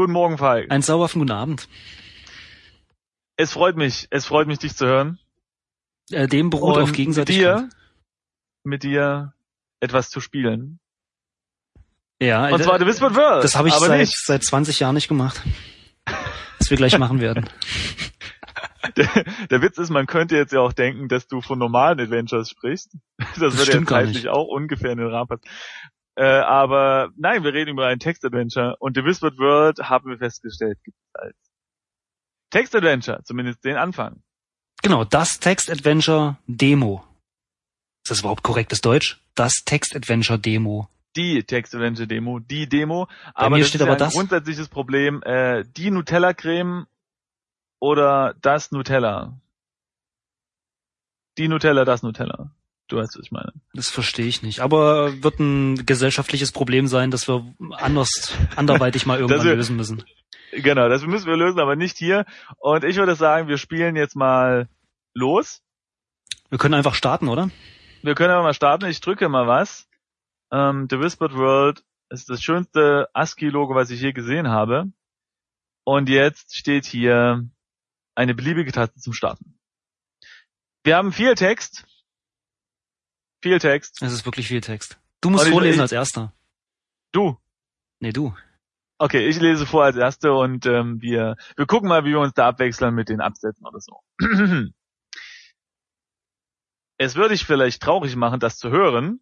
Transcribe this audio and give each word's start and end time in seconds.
Guten 0.00 0.12
Morgen, 0.12 0.38
Falk. 0.38 0.70
Ein 0.70 0.80
zauberhaften 0.80 1.20
guten 1.20 1.32
Abend. 1.32 1.68
Es 3.36 3.52
freut 3.52 3.76
mich, 3.76 4.06
es 4.08 4.24
freut 4.24 4.46
mich, 4.46 4.58
dich 4.58 4.74
zu 4.74 4.86
hören. 4.86 5.18
Äh, 6.10 6.26
dem 6.26 6.48
beruht 6.48 6.78
Und 6.78 6.82
auf 6.84 6.92
Gegenseitigkeit. 6.92 7.64
Mit 7.64 7.64
dir, 7.64 7.76
mit 8.64 8.82
dir 8.82 9.34
etwas 9.78 10.08
zu 10.08 10.22
spielen. 10.22 10.80
Ja, 12.18 12.48
Und 12.48 12.62
zwar 12.64 12.78
The 12.78 12.86
Whispered 12.86 13.14
World. 13.14 13.44
das 13.44 13.56
habe 13.56 13.68
ich 13.68 13.74
seit, 13.74 14.00
nicht. 14.00 14.16
seit 14.24 14.42
20 14.42 14.80
Jahren 14.80 14.94
nicht 14.94 15.08
gemacht. 15.08 15.42
Was 16.58 16.70
wir 16.70 16.78
gleich 16.78 16.98
machen 16.98 17.20
werden. 17.20 17.50
Der, 18.96 19.06
der 19.50 19.62
Witz 19.62 19.76
ist, 19.76 19.90
man 19.90 20.06
könnte 20.06 20.36
jetzt 20.36 20.52
ja 20.52 20.60
auch 20.60 20.72
denken, 20.72 21.08
dass 21.08 21.26
du 21.26 21.42
von 21.42 21.58
normalen 21.58 22.00
Adventures 22.00 22.48
sprichst. 22.48 22.96
Das, 23.38 23.56
würde 23.56 23.72
ja 23.72 23.84
zeitlich 23.84 24.28
auch 24.28 24.48
ungefähr 24.48 24.90
in 24.90 24.98
den 24.98 25.08
Rahmen 25.08 25.28
passen. 25.28 25.42
Äh, 26.20 26.42
aber 26.42 27.12
nein, 27.16 27.44
wir 27.44 27.54
reden 27.54 27.70
über 27.70 27.86
ein 27.86 27.98
Text-Adventure 27.98 28.76
und 28.78 28.94
The 28.94 29.02
Whispered 29.04 29.38
World 29.38 29.78
haben 29.78 30.10
wir 30.10 30.18
festgestellt, 30.18 30.76
gibt 30.84 30.98
es 30.98 31.14
als 31.14 31.36
Text-Adventure, 32.50 33.22
zumindest 33.24 33.64
den 33.64 33.78
Anfang. 33.78 34.22
Genau, 34.82 35.04
das 35.04 35.40
Text-Adventure 35.40 36.36
Demo. 36.46 37.02
Ist 38.04 38.10
das 38.10 38.20
überhaupt 38.20 38.42
korrektes 38.42 38.82
Deutsch? 38.82 39.18
Das 39.34 39.62
Text-Adventure 39.64 40.38
Demo. 40.38 40.90
Die 41.16 41.42
Text-Adventure-Demo, 41.42 42.40
die 42.40 42.68
Demo. 42.68 43.06
Bei 43.06 43.46
aber 43.46 43.56
mir 43.56 43.60
das 43.60 43.70
steht 43.70 43.80
ist 43.80 43.86
aber 43.86 43.92
ein 43.96 43.98
das. 43.98 44.12
grundsätzliches 44.12 44.68
Problem. 44.68 45.22
Äh, 45.22 45.64
die 45.64 45.90
Nutella-Creme 45.90 46.86
oder 47.80 48.34
das 48.42 48.72
Nutella? 48.72 49.40
Die 51.38 51.48
Nutella, 51.48 51.86
das 51.86 52.02
Nutella. 52.02 52.50
Du 52.90 52.96
weißt, 52.96 53.16
was 53.16 53.24
ich 53.24 53.30
meine. 53.30 53.52
Das 53.72 53.88
verstehe 53.88 54.26
ich 54.26 54.42
nicht. 54.42 54.60
Aber 54.60 55.22
wird 55.22 55.38
ein 55.38 55.86
gesellschaftliches 55.86 56.50
Problem 56.50 56.88
sein, 56.88 57.10
das 57.12 57.28
wir 57.28 57.54
anders, 57.72 58.34
anderweitig 58.56 59.06
mal 59.06 59.18
irgendwann 59.20 59.46
wir- 59.46 59.54
lösen 59.54 59.76
müssen. 59.76 60.04
Genau, 60.52 60.88
das 60.88 61.06
müssen 61.06 61.28
wir 61.28 61.36
lösen, 61.36 61.60
aber 61.60 61.76
nicht 61.76 61.96
hier. 61.96 62.26
Und 62.58 62.82
ich 62.82 62.96
würde 62.96 63.14
sagen, 63.14 63.46
wir 63.46 63.56
spielen 63.58 63.94
jetzt 63.94 64.16
mal 64.16 64.68
los. 65.14 65.62
Wir 66.48 66.58
können 66.58 66.74
einfach 66.74 66.96
starten, 66.96 67.28
oder? 67.28 67.50
Wir 68.02 68.16
können 68.16 68.32
aber 68.32 68.42
mal 68.42 68.54
starten. 68.54 68.86
Ich 68.86 69.00
drücke 69.00 69.28
mal 69.28 69.46
was. 69.46 69.88
Ähm, 70.50 70.88
The 70.90 70.98
Whispered 70.98 71.34
World 71.34 71.84
ist 72.08 72.28
das 72.28 72.42
schönste 72.42 73.08
ASCII-Logo, 73.12 73.76
was 73.76 73.90
ich 73.90 74.00
je 74.00 74.12
gesehen 74.12 74.48
habe. 74.48 74.90
Und 75.84 76.08
jetzt 76.08 76.56
steht 76.56 76.84
hier 76.86 77.48
eine 78.16 78.34
beliebige 78.34 78.72
Taste 78.72 78.98
zum 78.98 79.12
Starten. 79.12 79.56
Wir 80.82 80.96
haben 80.96 81.12
viel 81.12 81.36
Text. 81.36 81.86
Viel 83.42 83.58
Text. 83.58 84.02
Es 84.02 84.12
ist 84.12 84.24
wirklich 84.26 84.48
viel 84.48 84.60
Text. 84.60 84.98
Du 85.20 85.30
musst 85.30 85.46
Und 85.46 85.52
vorlesen 85.52 85.76
ich- 85.76 85.82
als 85.82 85.92
erster. 85.92 86.32
Du. 87.12 87.38
Nee, 88.00 88.12
du. 88.12 88.34
Okay, 88.98 89.26
ich 89.28 89.40
lese 89.40 89.64
vor 89.66 89.84
als 89.84 89.96
Erste 89.96 90.32
und 90.34 90.66
ähm, 90.66 91.00
wir, 91.00 91.36
wir 91.56 91.66
gucken 91.66 91.88
mal, 91.88 92.04
wie 92.04 92.10
wir 92.10 92.20
uns 92.20 92.34
da 92.34 92.48
abwechseln 92.48 92.94
mit 92.94 93.08
den 93.08 93.22
Absätzen 93.22 93.66
oder 93.66 93.80
so. 93.80 94.00
es 96.98 97.16
würde 97.16 97.30
dich 97.30 97.44
vielleicht 97.46 97.82
traurig 97.82 98.14
machen, 98.16 98.40
das 98.40 98.58
zu 98.58 98.68
hören, 98.70 99.20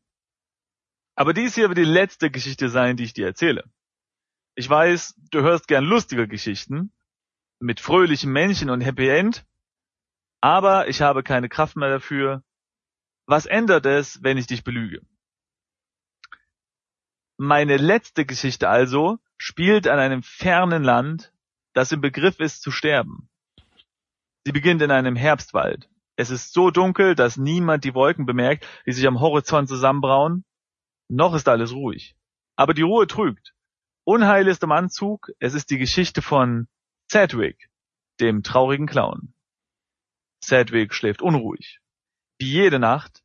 aber 1.14 1.32
dies 1.32 1.54
hier 1.54 1.68
wird 1.68 1.78
die 1.78 1.84
letzte 1.84 2.30
Geschichte 2.30 2.68
sein, 2.68 2.96
die 2.96 3.04
ich 3.04 3.12
dir 3.12 3.26
erzähle. 3.26 3.70
Ich 4.56 4.68
weiß, 4.68 5.14
du 5.30 5.42
hörst 5.42 5.68
gern 5.68 5.84
lustige 5.84 6.26
Geschichten 6.26 6.92
mit 7.60 7.78
fröhlichen 7.78 8.32
Männchen 8.32 8.70
und 8.70 8.80
Happy 8.80 9.08
End, 9.08 9.46
aber 10.40 10.88
ich 10.88 11.02
habe 11.02 11.22
keine 11.22 11.48
Kraft 11.48 11.76
mehr 11.76 11.90
dafür. 11.90 12.42
Was 13.28 13.44
ändert 13.44 13.84
es, 13.84 14.22
wenn 14.22 14.38
ich 14.38 14.46
dich 14.46 14.64
belüge? 14.64 15.02
Meine 17.36 17.76
letzte 17.76 18.24
Geschichte 18.24 18.70
also 18.70 19.18
spielt 19.36 19.86
an 19.86 19.98
einem 19.98 20.22
fernen 20.22 20.82
Land, 20.82 21.30
das 21.74 21.92
im 21.92 22.00
Begriff 22.00 22.40
ist 22.40 22.62
zu 22.62 22.70
sterben. 22.70 23.28
Sie 24.46 24.52
beginnt 24.52 24.80
in 24.80 24.90
einem 24.90 25.14
Herbstwald. 25.14 25.90
Es 26.16 26.30
ist 26.30 26.54
so 26.54 26.70
dunkel, 26.70 27.14
dass 27.14 27.36
niemand 27.36 27.84
die 27.84 27.92
Wolken 27.92 28.24
bemerkt, 28.24 28.66
die 28.86 28.92
sich 28.92 29.06
am 29.06 29.20
Horizont 29.20 29.68
zusammenbrauen. 29.68 30.46
Noch 31.08 31.34
ist 31.34 31.48
alles 31.48 31.74
ruhig. 31.74 32.16
Aber 32.56 32.72
die 32.72 32.82
Ruhe 32.82 33.06
trügt. 33.06 33.52
Unheil 34.04 34.48
ist 34.48 34.62
im 34.62 34.72
Anzug. 34.72 35.30
Es 35.38 35.52
ist 35.52 35.68
die 35.68 35.76
Geschichte 35.76 36.22
von 36.22 36.66
Sedwick, 37.12 37.68
dem 38.20 38.42
traurigen 38.42 38.86
Clown. 38.86 39.34
Sedwick 40.42 40.94
schläft 40.94 41.20
unruhig. 41.20 41.82
Wie 42.38 42.50
jede 42.50 42.78
Nacht. 42.78 43.22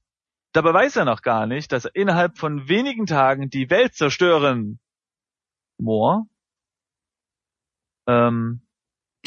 Dabei 0.54 0.74
weiß 0.74 0.98
er 0.98 1.06
noch 1.06 1.22
gar 1.22 1.48
nicht, 1.48 1.72
dass 1.72 1.86
er 1.86 1.96
innerhalb 1.96 2.38
von 2.38 2.68
wenigen 2.68 3.06
Tagen 3.06 3.50
die 3.50 3.70
Welt 3.70 3.96
zerstören 3.96 4.80
Moor. 5.80 6.28
Ähm. 8.08 8.62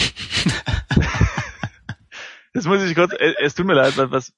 das 2.53 2.67
muss 2.67 2.83
ich 2.83 2.95
kurz, 2.95 3.13
äh, 3.13 3.35
es 3.41 3.55
tut 3.55 3.67
mir 3.67 3.75
leid, 3.75 3.97
was. 3.97 4.33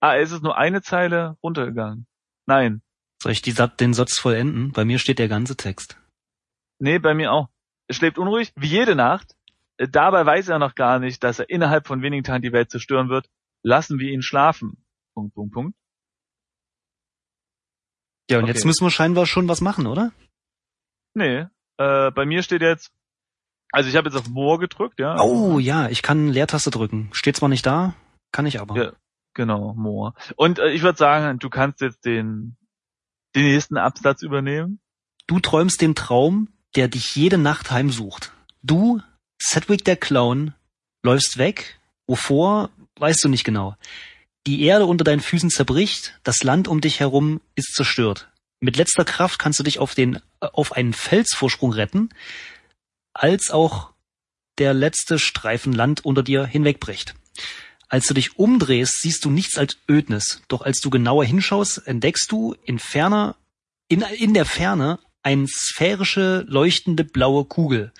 Ah, 0.00 0.16
es 0.16 0.32
ist 0.32 0.42
nur 0.42 0.56
eine 0.56 0.82
Zeile 0.82 1.36
runtergegangen. 1.42 2.06
Nein. 2.46 2.82
Soll 3.22 3.32
ich 3.32 3.42
die, 3.42 3.54
den 3.54 3.94
Satz 3.94 4.18
vollenden? 4.18 4.72
Bei 4.72 4.84
mir 4.84 4.98
steht 4.98 5.18
der 5.18 5.28
ganze 5.28 5.56
Text. 5.56 5.98
Nee, 6.78 6.98
bei 6.98 7.14
mir 7.14 7.32
auch. 7.32 7.48
Er 7.88 7.94
schläft 7.94 8.18
unruhig, 8.18 8.52
wie 8.56 8.66
jede 8.66 8.94
Nacht. 8.94 9.34
Dabei 9.76 10.26
weiß 10.26 10.48
er 10.48 10.58
noch 10.58 10.74
gar 10.74 10.98
nicht, 10.98 11.24
dass 11.24 11.38
er 11.38 11.48
innerhalb 11.48 11.86
von 11.86 12.02
wenigen 12.02 12.24
Tagen 12.24 12.42
die 12.42 12.52
Welt 12.52 12.70
zerstören 12.70 13.08
wird. 13.08 13.30
Lassen 13.64 13.98
wir 13.98 14.12
ihn 14.12 14.22
schlafen. 14.22 14.84
Punkt, 15.14 15.34
Punkt, 15.34 15.52
Punkt. 15.54 15.76
Ja, 18.30 18.38
und 18.38 18.44
Okay. 18.44 18.52
jetzt 18.52 18.64
müssen 18.64 18.84
wir 18.84 18.90
scheinbar 18.90 19.26
schon 19.26 19.48
was 19.48 19.60
machen, 19.60 19.86
oder? 19.86 20.12
Nee, 21.14 21.46
äh, 21.78 22.10
bei 22.10 22.24
mir 22.26 22.42
steht 22.42 22.62
jetzt, 22.62 22.90
also 23.72 23.88
ich 23.88 23.96
habe 23.96 24.08
jetzt 24.08 24.16
auf 24.16 24.28
Moor 24.28 24.58
gedrückt, 24.58 24.98
ja. 24.98 25.20
Oh 25.20 25.58
ja, 25.58 25.88
ich 25.88 26.02
kann 26.02 26.28
Leertaste 26.28 26.70
drücken. 26.70 27.08
Steht 27.12 27.36
zwar 27.36 27.48
nicht 27.48 27.64
da, 27.66 27.94
kann 28.32 28.46
ich 28.46 28.60
aber. 28.60 28.76
Ja. 28.76 28.92
Genau, 29.34 29.74
Moor. 29.74 30.14
Und 30.36 30.58
äh, 30.60 30.70
ich 30.70 30.82
würde 30.82 30.96
sagen, 30.98 31.38
du 31.38 31.50
kannst 31.50 31.80
jetzt 31.80 32.04
den, 32.04 32.56
den 33.34 33.44
nächsten 33.44 33.76
Absatz 33.76 34.22
übernehmen. 34.22 34.80
Du 35.26 35.40
träumst 35.40 35.80
den 35.80 35.94
Traum, 35.94 36.48
der 36.76 36.86
dich 36.88 37.16
jede 37.16 37.36
Nacht 37.38 37.70
heimsucht. 37.70 38.32
Du, 38.62 39.00
Sedwick 39.38 39.84
der 39.84 39.96
Clown, 39.96 40.54
läufst 41.02 41.36
weg. 41.38 41.80
Wovor, 42.06 42.70
weißt 42.98 43.24
du 43.24 43.28
nicht 43.28 43.44
genau. 43.44 43.76
Die 44.46 44.62
Erde 44.62 44.86
unter 44.86 45.04
deinen 45.04 45.20
Füßen 45.20 45.50
zerbricht, 45.50 46.18
das 46.22 46.42
Land 46.42 46.68
um 46.68 46.80
dich 46.80 47.00
herum 47.00 47.40
ist 47.54 47.74
zerstört. 47.74 48.28
Mit 48.60 48.76
letzter 48.76 49.04
Kraft 49.04 49.38
kannst 49.38 49.58
du 49.58 49.62
dich 49.62 49.78
auf 49.78 49.94
den, 49.94 50.16
äh, 50.40 50.46
auf 50.52 50.72
einen 50.72 50.92
Felsvorsprung 50.92 51.72
retten, 51.72 52.10
als 53.12 53.50
auch 53.50 53.92
der 54.58 54.74
letzte 54.74 55.18
Streifen 55.18 55.72
Land 55.72 56.04
unter 56.04 56.22
dir 56.22 56.46
hinwegbricht. 56.46 57.14
Als 57.88 58.06
du 58.06 58.14
dich 58.14 58.38
umdrehst, 58.38 59.00
siehst 59.00 59.24
du 59.24 59.30
nichts 59.30 59.58
als 59.58 59.78
Ödnis. 59.88 60.42
Doch 60.48 60.62
als 60.62 60.80
du 60.80 60.90
genauer 60.90 61.24
hinschaust, 61.24 61.86
entdeckst 61.86 62.30
du 62.30 62.54
in 62.64 62.78
ferner, 62.78 63.36
in, 63.88 64.02
in 64.18 64.34
der 64.34 64.44
Ferne 64.44 64.98
eine 65.22 65.46
sphärische, 65.48 66.44
leuchtende 66.48 67.04
blaue 67.04 67.44
Kugel. 67.44 67.92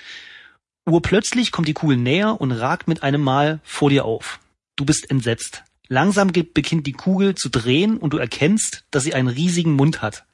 Urplötzlich 0.87 1.53
kommt 1.53 1.69
die 1.69 1.75
Kugel 1.75 1.97
näher 1.97 2.41
und 2.41 2.53
ragt 2.53 2.89
mit 2.89 3.03
einem 3.03 3.23
Mal 3.23 3.61
vor 3.65 3.91
dir 3.91 4.05
auf. 4.05 4.41
Du 4.77 4.85
bist 4.85 5.11
entsetzt. 5.11 5.65
Langsam 5.89 6.33
beginnt 6.33 6.87
die 6.87 6.93
Kugel 6.93 7.35
zu 7.35 7.49
drehen 7.49 7.99
und 7.99 8.13
du 8.13 8.19
erkennst, 8.19 8.85
dass 8.91 9.05
sie 9.05 9.15
einen 9.15 9.29
riesigen 9.29 9.75
Mund 9.75 10.03
hat. 10.03 10.27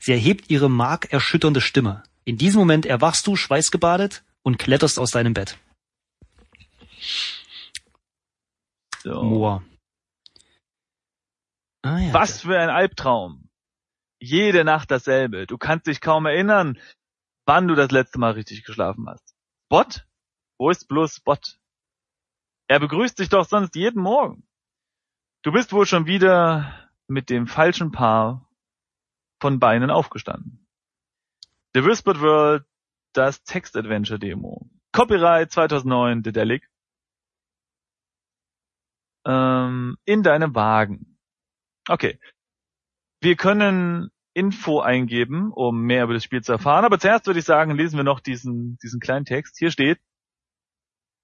Sie 0.00 0.12
erhebt 0.12 0.50
ihre 0.50 0.70
markerschütternde 0.70 1.60
Stimme. 1.60 2.02
In 2.24 2.38
diesem 2.38 2.60
Moment 2.60 2.86
erwachst 2.86 3.26
du 3.26 3.36
schweißgebadet 3.36 4.24
und 4.42 4.58
kletterst 4.58 4.98
aus 4.98 5.10
deinem 5.10 5.34
Bett. 5.34 5.58
So. 9.02 9.22
Moor. 9.22 9.62
Ah, 11.82 11.98
ja. 11.98 12.14
Was 12.14 12.40
für 12.40 12.58
ein 12.58 12.70
Albtraum. 12.70 13.50
Jede 14.18 14.64
Nacht 14.64 14.90
dasselbe. 14.90 15.46
Du 15.46 15.58
kannst 15.58 15.86
dich 15.86 16.00
kaum 16.00 16.24
erinnern, 16.24 16.78
wann 17.44 17.68
du 17.68 17.74
das 17.74 17.90
letzte 17.90 18.18
Mal 18.18 18.32
richtig 18.32 18.64
geschlafen 18.64 19.06
hast. 19.06 19.34
Spot? 19.66 20.00
Wo 20.58 20.70
ist 20.70 20.88
bloß 20.88 21.16
Spot? 21.16 21.36
Er 22.68 22.80
begrüßt 22.80 23.18
dich 23.18 23.28
doch 23.28 23.46
sonst 23.46 23.74
jeden 23.74 24.02
Morgen. 24.02 24.46
Du 25.42 25.52
bist 25.52 25.72
wohl 25.72 25.86
schon 25.86 26.06
wieder 26.06 26.90
mit 27.06 27.28
dem 27.28 27.46
falschen 27.46 27.92
Paar 27.92 28.48
von 29.40 29.58
Beinen 29.58 29.90
aufgestanden. 29.90 30.66
The 31.74 31.84
Whispered 31.84 32.20
World, 32.20 32.64
das 33.12 33.42
Text-Adventure-Demo. 33.44 34.70
Copyright 34.92 35.50
2009, 35.50 36.22
Dedelic. 36.22 36.70
Ähm, 39.26 39.98
in 40.04 40.22
deinem 40.22 40.54
Wagen. 40.54 41.18
Okay. 41.88 42.18
Wir 43.20 43.36
können 43.36 44.10
Info 44.34 44.80
eingeben, 44.80 45.52
um 45.52 45.82
mehr 45.82 46.04
über 46.04 46.14
das 46.14 46.24
Spiel 46.24 46.42
zu 46.42 46.52
erfahren. 46.52 46.84
Aber 46.84 46.98
zuerst 46.98 47.26
würde 47.26 47.40
ich 47.40 47.44
sagen, 47.44 47.72
lesen 47.72 47.96
wir 47.96 48.04
noch 48.04 48.20
diesen, 48.20 48.78
diesen 48.78 49.00
kleinen 49.00 49.24
Text. 49.24 49.58
Hier 49.58 49.70
steht, 49.70 50.00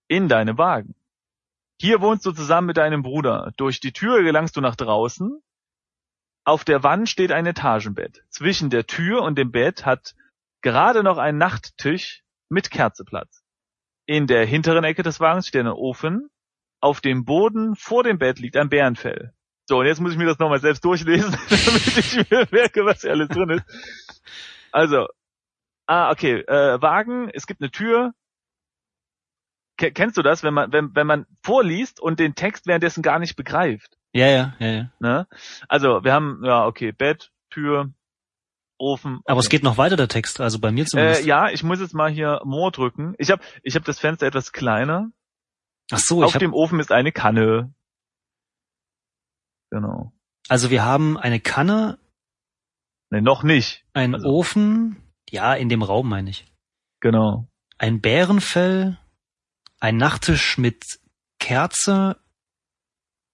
in 0.08 0.28
deinem 0.28 0.58
Wagen. 0.58 0.94
Hier 1.80 2.02
wohnst 2.02 2.26
du 2.26 2.32
zusammen 2.32 2.66
mit 2.66 2.76
deinem 2.76 3.00
Bruder. 3.00 3.54
Durch 3.56 3.80
die 3.80 3.94
Tür 3.94 4.22
gelangst 4.22 4.54
du 4.54 4.60
nach 4.60 4.76
draußen. 4.76 5.40
Auf 6.44 6.62
der 6.62 6.82
Wand 6.82 7.08
steht 7.08 7.32
ein 7.32 7.46
Etagenbett. 7.46 8.22
Zwischen 8.28 8.68
der 8.68 8.86
Tür 8.86 9.22
und 9.22 9.38
dem 9.38 9.50
Bett 9.50 9.86
hat 9.86 10.14
gerade 10.60 11.02
noch 11.02 11.16
ein 11.16 11.38
Nachttisch 11.38 12.22
mit 12.50 12.70
Kerzeplatz. 12.70 13.42
In 14.04 14.26
der 14.26 14.44
hinteren 14.44 14.84
Ecke 14.84 15.02
des 15.02 15.20
Wagens 15.20 15.48
steht 15.48 15.62
ein 15.62 15.68
Ofen. 15.68 16.28
Auf 16.82 17.00
dem 17.00 17.24
Boden 17.24 17.74
vor 17.76 18.04
dem 18.04 18.18
Bett 18.18 18.40
liegt 18.40 18.58
ein 18.58 18.68
Bärenfell. 18.68 19.32
So, 19.66 19.78
und 19.78 19.86
jetzt 19.86 20.02
muss 20.02 20.12
ich 20.12 20.18
mir 20.18 20.26
das 20.26 20.38
nochmal 20.38 20.60
selbst 20.60 20.84
durchlesen, 20.84 21.32
damit 21.48 21.96
ich 21.96 22.30
mir 22.30 22.46
merke, 22.50 22.84
was 22.84 23.00
hier 23.00 23.12
alles 23.12 23.28
drin 23.28 23.48
ist. 23.48 23.64
Also, 24.70 25.06
ah, 25.86 26.10
okay, 26.10 26.40
äh, 26.40 26.82
Wagen, 26.82 27.30
es 27.32 27.46
gibt 27.46 27.62
eine 27.62 27.70
Tür. 27.70 28.12
Ke- 29.80 29.92
Kennst 29.92 30.18
du 30.18 30.22
das, 30.22 30.42
wenn 30.42 30.52
man, 30.52 30.70
wenn, 30.72 30.94
wenn 30.94 31.06
man 31.06 31.26
vorliest 31.42 32.00
und 32.00 32.20
den 32.20 32.34
Text 32.34 32.66
währenddessen 32.66 33.02
gar 33.02 33.18
nicht 33.18 33.34
begreift? 33.34 33.96
Ja, 34.12 34.26
ja, 34.26 34.54
ja, 34.58 34.66
ja. 34.68 34.90
Ne? 34.98 35.26
Also, 35.68 36.04
wir 36.04 36.12
haben, 36.12 36.42
ja, 36.44 36.66
okay, 36.66 36.92
Bett, 36.92 37.32
Tür, 37.48 37.90
Ofen. 38.78 39.20
Aber 39.24 39.36
okay. 39.38 39.44
es 39.46 39.48
geht 39.48 39.62
noch 39.62 39.78
weiter, 39.78 39.96
der 39.96 40.08
Text, 40.08 40.38
also 40.40 40.58
bei 40.58 40.70
mir 40.70 40.84
zumindest. 40.84 41.22
Äh, 41.22 41.26
ja, 41.26 41.48
ich 41.48 41.62
muss 41.62 41.80
jetzt 41.80 41.94
mal 41.94 42.10
hier 42.10 42.40
More 42.44 42.70
drücken. 42.72 43.14
Ich 43.18 43.30
habe 43.30 43.42
ich 43.62 43.74
hab 43.74 43.84
das 43.84 43.98
Fenster 43.98 44.26
etwas 44.26 44.52
kleiner. 44.52 45.10
Ach 45.90 45.98
so, 45.98 46.22
Auf 46.22 46.28
ich 46.30 46.34
hab, 46.34 46.40
dem 46.40 46.52
Ofen 46.54 46.78
ist 46.80 46.92
eine 46.92 47.10
Kanne. 47.12 47.72
Genau. 49.70 50.12
also 50.48 50.70
wir 50.70 50.84
haben 50.84 51.16
eine 51.16 51.40
Kanne, 51.40 51.98
Ne, 53.12 53.22
noch 53.22 53.42
nicht. 53.42 53.84
einen 53.92 54.14
Also- 54.14 54.28
Ofen, 54.28 54.96
ja, 55.30 55.54
in 55.54 55.68
dem 55.68 55.82
Raum 55.82 56.08
meine 56.08 56.30
ich. 56.30 56.44
Genau. 57.00 57.48
Ein 57.78 58.00
Bärenfell, 58.00 58.98
ein 59.80 59.96
Nachttisch 59.96 60.58
mit 60.58 61.00
Kerze 61.38 62.20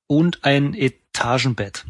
und 0.07 0.45
ein 0.45 0.75
Etagenbett. 0.75 1.85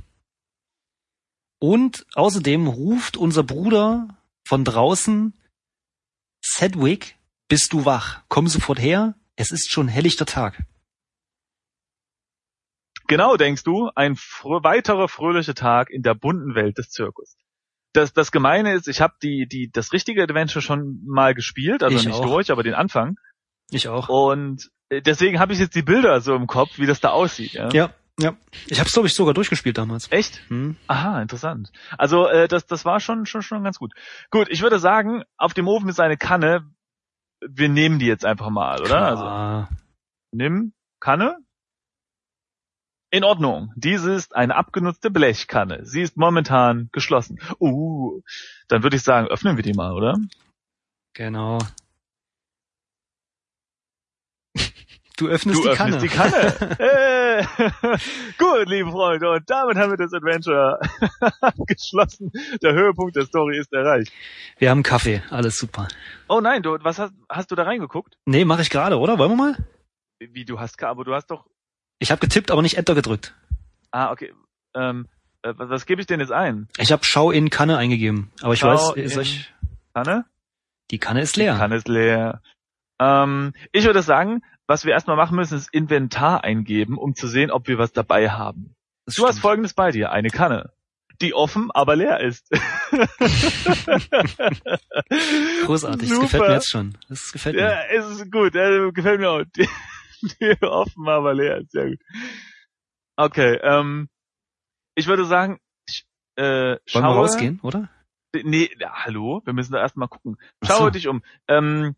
Und 1.58 2.06
außerdem 2.14 2.66
ruft 2.66 3.16
unser 3.16 3.42
Bruder 3.42 4.08
von 4.44 4.64
draußen, 4.64 5.34
Sedwick, 6.42 7.16
bist 7.48 7.72
du 7.72 7.84
wach? 7.84 8.22
Komm 8.28 8.48
sofort 8.48 8.80
her, 8.80 9.14
es 9.36 9.50
ist 9.50 9.70
schon 9.70 9.88
helllichter 9.88 10.26
Tag. 10.26 10.62
Genau, 13.08 13.36
denkst 13.36 13.62
du, 13.62 13.90
ein 13.94 14.16
fr 14.16 14.64
weiterer 14.64 15.08
fröhlicher 15.08 15.54
Tag 15.54 15.90
in 15.90 16.02
der 16.02 16.14
bunten 16.14 16.54
Welt 16.54 16.78
des 16.78 16.90
Zirkus. 16.90 17.36
Das, 17.92 18.12
das 18.12 18.32
Gemeine 18.32 18.74
ist, 18.74 18.88
ich 18.88 19.00
habe 19.00 19.14
die, 19.22 19.46
die, 19.46 19.70
das 19.70 19.92
richtige 19.92 20.22
Adventure 20.22 20.60
schon 20.60 21.02
mal 21.06 21.34
gespielt, 21.34 21.82
also 21.82 21.96
Ich 21.96 22.04
nicht 22.04 22.16
auch. 22.16 22.26
durch, 22.26 22.50
aber 22.50 22.62
den 22.62 22.74
Anfang. 22.74 23.16
Ich 23.70 23.88
auch. 23.88 24.08
Und 24.08 24.70
äh, 24.88 25.02
deswegen 25.02 25.38
habe 25.38 25.52
ich 25.52 25.58
jetzt 25.58 25.74
die 25.74 25.82
Bilder 25.82 26.20
so 26.20 26.34
im 26.34 26.46
Kopf, 26.46 26.78
wie 26.78 26.86
das 26.86 27.00
da 27.00 27.10
aussieht. 27.10 27.52
Ja? 27.52 27.68
Ja, 27.72 27.90
ja. 28.18 28.36
Ich 28.66 28.78
habe 28.78 28.86
es, 28.86 28.92
glaube 28.92 29.08
ich, 29.08 29.14
sogar 29.14 29.34
durchgespielt 29.34 29.76
damals. 29.78 30.10
Echt? 30.10 30.40
Hm. 30.48 30.76
Aha, 30.86 31.20
interessant. 31.20 31.72
Also 31.98 32.26
äh, 32.28 32.48
das, 32.48 32.66
das 32.66 32.84
war 32.84 33.00
schon, 33.00 33.26
schon, 33.26 33.42
schon 33.42 33.64
ganz 33.64 33.78
gut. 33.78 33.92
Gut, 34.30 34.48
ich 34.50 34.62
würde 34.62 34.78
sagen, 34.78 35.22
auf 35.36 35.54
dem 35.54 35.68
Ofen 35.68 35.88
ist 35.88 36.00
eine 36.00 36.16
Kanne. 36.16 36.70
Wir 37.46 37.68
nehmen 37.68 37.98
die 37.98 38.06
jetzt 38.06 38.24
einfach 38.24 38.48
mal, 38.50 38.80
oder? 38.80 39.02
Also 39.02 39.24
Ah, 39.24 39.68
nimm 40.32 40.72
Kanne. 41.00 41.36
In 43.10 43.22
Ordnung. 43.24 43.72
Dies 43.76 44.04
ist 44.04 44.34
eine 44.34 44.56
abgenutzte 44.56 45.10
Blechkanne. 45.10 45.84
Sie 45.84 46.02
ist 46.02 46.16
momentan 46.16 46.88
geschlossen. 46.92 47.38
Uh, 47.60 48.20
dann 48.68 48.82
würde 48.82 48.96
ich 48.96 49.02
sagen, 49.02 49.28
öffnen 49.28 49.56
wir 49.56 49.62
die 49.62 49.74
mal, 49.74 49.92
oder? 49.92 50.16
genau. 51.14 51.58
Du 55.16 55.28
öffnest 55.28 55.58
du 55.64 55.68
die 55.70 55.74
Kanne. 55.74 55.96
öffnest 55.96 56.04
die 56.04 56.16
Kanne. 56.16 56.76
Hey. 56.78 57.46
Gut, 58.38 58.66
liebe 58.68 58.90
Freunde, 58.90 59.30
und 59.30 59.48
damit 59.50 59.76
haben 59.76 59.90
wir 59.90 59.96
das 59.96 60.12
Adventure 60.12 60.78
abgeschlossen. 61.40 62.30
Der 62.62 62.72
Höhepunkt 62.74 63.16
der 63.16 63.24
Story 63.26 63.58
ist 63.58 63.72
erreicht. 63.72 64.12
Wir 64.58 64.70
haben 64.70 64.82
Kaffee, 64.82 65.22
alles 65.30 65.58
super. 65.58 65.88
Oh 66.28 66.40
nein, 66.40 66.62
du, 66.62 66.78
was 66.82 66.98
hast, 66.98 67.12
hast 67.28 67.50
du 67.50 67.54
da 67.54 67.64
reingeguckt? 67.64 68.16
Nee, 68.24 68.44
mache 68.44 68.62
ich 68.62 68.70
gerade, 68.70 68.98
oder? 68.98 69.18
Wollen 69.18 69.32
wir 69.32 69.36
mal? 69.36 69.56
Wie 70.18 70.44
du 70.46 70.58
hast, 70.60 70.82
aber 70.82 71.04
du 71.04 71.14
hast 71.14 71.26
doch. 71.30 71.44
Ich 71.98 72.10
habe 72.10 72.20
getippt, 72.20 72.50
aber 72.50 72.62
nicht 72.62 72.76
Enter 72.78 72.94
gedrückt. 72.94 73.34
Ah, 73.90 74.10
okay. 74.12 74.32
Ähm, 74.74 75.06
äh, 75.42 75.52
was, 75.56 75.68
was 75.68 75.86
gebe 75.86 76.00
ich 76.00 76.06
denn 76.06 76.20
jetzt 76.20 76.32
ein? 76.32 76.68
Ich 76.78 76.92
habe 76.92 77.04
Schau 77.04 77.30
in 77.30 77.50
Kanne 77.50 77.76
eingegeben, 77.76 78.30
aber 78.42 78.54
ich 78.54 78.60
Schau 78.60 78.68
weiß, 78.96 79.12
soll 79.12 79.22
ich, 79.22 79.52
Kanne? 79.94 80.24
die 80.90 80.98
Kanne 80.98 81.20
ist 81.20 81.36
leer. 81.36 81.56
Kanne 81.56 81.76
ist 81.76 81.88
leer. 81.88 82.40
Ähm, 82.98 83.52
ich 83.72 83.84
würde 83.84 84.00
sagen, 84.02 84.42
was 84.66 84.84
wir 84.84 84.92
erstmal 84.92 85.16
machen 85.16 85.36
müssen, 85.36 85.56
ist 85.56 85.72
Inventar 85.72 86.44
eingeben, 86.44 86.98
um 86.98 87.14
zu 87.14 87.28
sehen, 87.28 87.50
ob 87.50 87.68
wir 87.68 87.78
was 87.78 87.92
dabei 87.92 88.30
haben. 88.30 88.74
Das 89.06 89.14
Du 89.14 89.22
hast 89.24 89.34
stimmt. 89.36 89.42
folgendes 89.42 89.74
bei 89.74 89.90
dir, 89.92 90.10
eine 90.10 90.30
Kanne, 90.30 90.72
die 91.20 91.32
offen, 91.34 91.70
aber 91.72 91.96
leer 91.96 92.20
ist. 92.20 92.48
Großartig, 95.64 96.08
das 96.08 96.16
Super. 96.16 96.22
gefällt 96.22 96.42
mir 96.48 96.54
jetzt 96.54 96.68
schon. 96.70 96.98
Das 97.08 97.32
gefällt 97.32 97.56
Ja, 97.56 97.68
mir. 97.68 97.90
es 97.90 98.06
ist 98.10 98.30
gut, 98.32 98.54
äh, 98.54 98.90
gefällt 98.92 99.20
mir 99.20 99.30
auch. 99.30 99.42
Die, 99.56 99.68
die 100.40 100.56
offen, 100.62 101.08
aber 101.08 101.34
leer 101.34 101.58
ist 101.58 101.72
sehr 101.72 101.90
gut. 101.90 101.98
Okay, 103.16 103.58
ähm, 103.62 104.08
ich 104.94 105.06
würde 105.06 105.24
sagen, 105.24 105.58
ich, 105.88 106.04
äh, 106.36 106.42
Wollen 106.44 106.78
schaue, 106.86 107.02
wir 107.02 107.08
rausgehen, 107.08 107.60
oder? 107.62 107.88
Nee, 108.42 108.70
ja, 108.78 108.92
hallo, 109.04 109.40
wir 109.44 109.52
müssen 109.54 109.72
da 109.72 109.78
erstmal 109.78 110.08
gucken. 110.08 110.36
Ach 110.62 110.68
Schaue 110.68 110.78
so. 110.86 110.90
dich 110.90 111.08
um. 111.08 111.22
Ähm, 111.48 111.96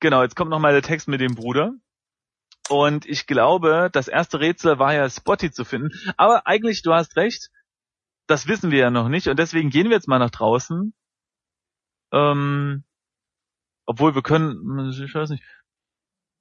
genau, 0.00 0.22
jetzt 0.22 0.36
kommt 0.36 0.50
noch 0.50 0.58
mal 0.58 0.72
der 0.72 0.82
Text 0.82 1.08
mit 1.08 1.20
dem 1.20 1.34
Bruder. 1.34 1.74
Und 2.68 3.06
ich 3.06 3.26
glaube, 3.26 3.90
das 3.92 4.08
erste 4.08 4.40
Rätsel 4.40 4.78
war 4.78 4.94
ja 4.94 5.08
Spotty 5.10 5.50
zu 5.50 5.64
finden. 5.64 5.90
Aber 6.16 6.46
eigentlich, 6.46 6.82
du 6.82 6.92
hast 6.92 7.16
recht, 7.16 7.50
das 8.26 8.46
wissen 8.46 8.70
wir 8.70 8.78
ja 8.78 8.90
noch 8.90 9.08
nicht. 9.08 9.26
Und 9.28 9.38
deswegen 9.38 9.70
gehen 9.70 9.88
wir 9.88 9.96
jetzt 9.96 10.08
mal 10.08 10.20
nach 10.20 10.30
draußen. 10.30 10.94
Ähm, 12.12 12.84
obwohl 13.86 14.14
wir 14.14 14.22
können, 14.22 14.90
ich 14.90 15.14
weiß 15.14 15.30
nicht. 15.30 15.44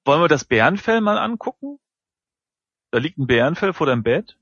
Wollen 0.06 0.22
wir 0.22 0.28
das 0.28 0.46
Bärenfell 0.46 1.02
mal 1.02 1.18
angucken? 1.18 1.80
Da 2.92 3.00
liegt 3.00 3.18
ein 3.18 3.28
Bärenfell 3.28 3.74
vor 3.74 3.88
deinem 3.88 4.04
Bett. 4.04 4.38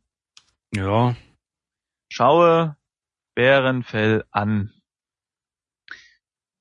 Ja. 0.74 1.16
Schaue 2.12 2.78
Bärenfell 3.36 4.26
an. 4.32 4.74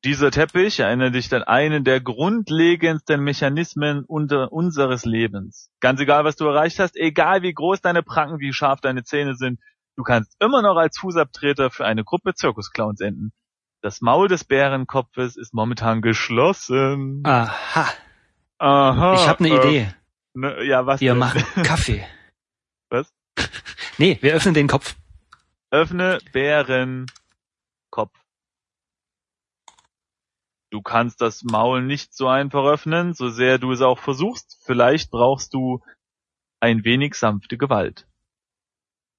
Dieser 0.05 0.31
Teppich 0.31 0.79
erinnert 0.79 1.15
dich 1.15 1.33
an 1.35 1.43
einen 1.43 1.83
der 1.83 2.01
grundlegendsten 2.01 3.21
Mechanismen 3.23 4.05
unter 4.05 4.53
unseres 4.53 5.05
Lebens. 5.05 5.71
Ganz 5.81 6.01
egal, 6.01 6.25
was 6.25 6.37
du 6.37 6.47
erreicht 6.47 6.79
hast, 6.79 6.97
egal 6.97 7.43
wie 7.43 7.53
groß 7.53 7.81
deine 7.81 8.03
Pranken, 8.03 8.39
wie 8.39 8.53
scharf 8.53 8.81
deine 8.81 9.03
Zähne 9.05 9.35
sind, 9.35 9.59
du 9.97 10.03
kannst 10.05 10.37
immer 10.41 10.63
noch 10.63 10.77
als 10.77 10.99
Fußabtreter 10.99 11.71
für 11.71 11.87
eine 11.87 12.05
Gruppe 12.05 12.35
Zirkusclowns 12.35 13.01
enden. 13.01 13.33
Das 13.83 14.01
Maul 14.01 14.29
des 14.29 14.45
Bärenkopfes 14.45 15.37
ist 15.37 15.55
momentan 15.55 16.03
geschlossen. 16.03 17.23
Aha. 17.25 17.89
Aha. 18.59 19.15
Ich 19.15 19.29
habe 19.29 19.45
eine 19.45 19.55
äh, 19.55 19.57
Idee. 19.69 19.95
Ne, 20.35 20.65
ja, 20.65 20.87
was 20.87 21.01
Wir 21.01 21.13
denn? 21.13 21.19
machen 21.19 21.43
Kaffee. 21.63 22.07
Was? 22.91 23.13
Nee, 23.99 24.19
wir 24.21 24.35
öffnen 24.35 24.55
den 24.55 24.69
Kopf. 24.69 24.95
Öffne 25.71 26.19
Bärenkopf. 26.33 27.16
Du 30.71 30.83
kannst 30.83 31.21
das 31.21 31.45
Maul 31.45 31.83
nicht 31.83 32.15
so 32.15 32.27
einfach 32.29 32.65
öffnen, 32.65 33.15
so 33.15 33.29
sehr 33.29 33.59
du 33.59 33.73
es 33.73 33.81
auch 33.81 33.99
versuchst. 33.99 34.61
Vielleicht 34.65 35.11
brauchst 35.11 35.55
du 35.55 35.81
ein 36.61 36.85
wenig 36.85 37.15
sanfte 37.15 37.57
Gewalt. 37.57 38.09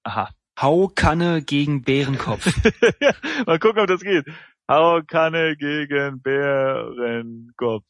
Aha. 0.04 0.32
Haukanne 0.60 1.44
gegen 1.44 1.84
Bärenkopf. 1.84 2.46
Mal 3.46 3.60
gucken, 3.60 3.82
ob 3.82 3.88
das 3.88 4.02
geht. 4.02 4.26
Haukanne 4.70 5.56
gegen 5.56 6.22
Bärenkopf. 6.22 7.86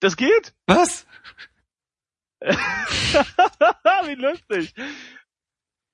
Das 0.00 0.16
geht? 0.16 0.54
Was? 0.66 1.06
Wie 2.40 4.14
lustig. 4.14 4.74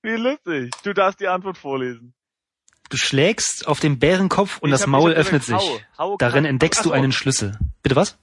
Wie 0.03 0.17
lustig. 0.17 0.71
Du 0.85 0.95
darfst 0.95 1.21
die 1.21 1.29
Antwort 1.29 1.59
vorlesen. 1.59 2.15
Du 2.89 2.97
schlägst 2.97 3.67
auf 3.67 3.81
den 3.81 3.99
Bärenkopf 3.99 4.59
und 4.59 4.69
Ich 4.69 4.73
das 4.75 4.83
hab- 4.83 4.89
Maul 4.91 5.13
öffnet 5.13 5.43
gesagt, 5.45 5.63
sich. 5.63 5.71
hau, 5.71 6.11
hau, 6.13 6.17
Darin 6.19 6.45
entdeckst 6.45 6.85
du 6.85 6.93
einen 6.93 7.13
Schlüssel. 7.13 7.59
Bitte 7.83 7.97
was? 7.97 8.19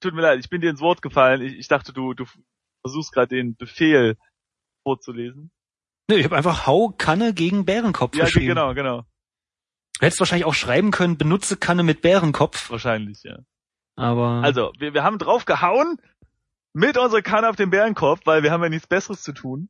Tut 0.00 0.14
mir 0.14 0.22
leid, 0.22 0.40
ich 0.40 0.48
bin 0.50 0.60
dir 0.60 0.70
ins 0.70 0.80
Wort 0.80 1.02
gefallen. 1.02 1.40
Ich, 1.42 1.54
ich 1.58 1.68
dachte, 1.68 1.92
du, 1.92 2.14
du 2.14 2.24
versuchst 2.82 3.12
gerade 3.12 3.34
den 3.34 3.56
Befehl 3.56 4.16
vorzulesen. 4.84 5.50
Nee, 6.08 6.16
ich 6.16 6.24
habe 6.24 6.36
einfach 6.36 6.66
Haukanne 6.66 7.34
gegen 7.34 7.64
Bärenkopf 7.64 8.16
Ja, 8.16 8.24
geschrieben. 8.24 8.46
genau, 8.46 8.74
genau. 8.74 9.02
Du 10.00 10.06
hättest 10.06 10.20
wahrscheinlich 10.20 10.46
auch 10.46 10.54
schreiben 10.54 10.90
können, 10.90 11.18
benutze 11.18 11.56
Kanne 11.56 11.82
mit 11.82 12.00
Bärenkopf. 12.02 12.70
Wahrscheinlich, 12.70 13.22
ja. 13.24 13.38
Aber 13.96 14.42
Also, 14.44 14.72
wir, 14.78 14.94
wir 14.94 15.02
haben 15.02 15.18
drauf 15.18 15.44
gehauen 15.44 15.98
mit 16.72 16.96
unserer 16.96 17.22
Kanne 17.22 17.48
auf 17.48 17.56
den 17.56 17.70
Bärenkopf, 17.70 18.20
weil 18.24 18.42
wir 18.44 18.52
haben 18.52 18.62
ja 18.62 18.68
nichts 18.68 18.86
Besseres 18.86 19.22
zu 19.22 19.32
tun. 19.32 19.68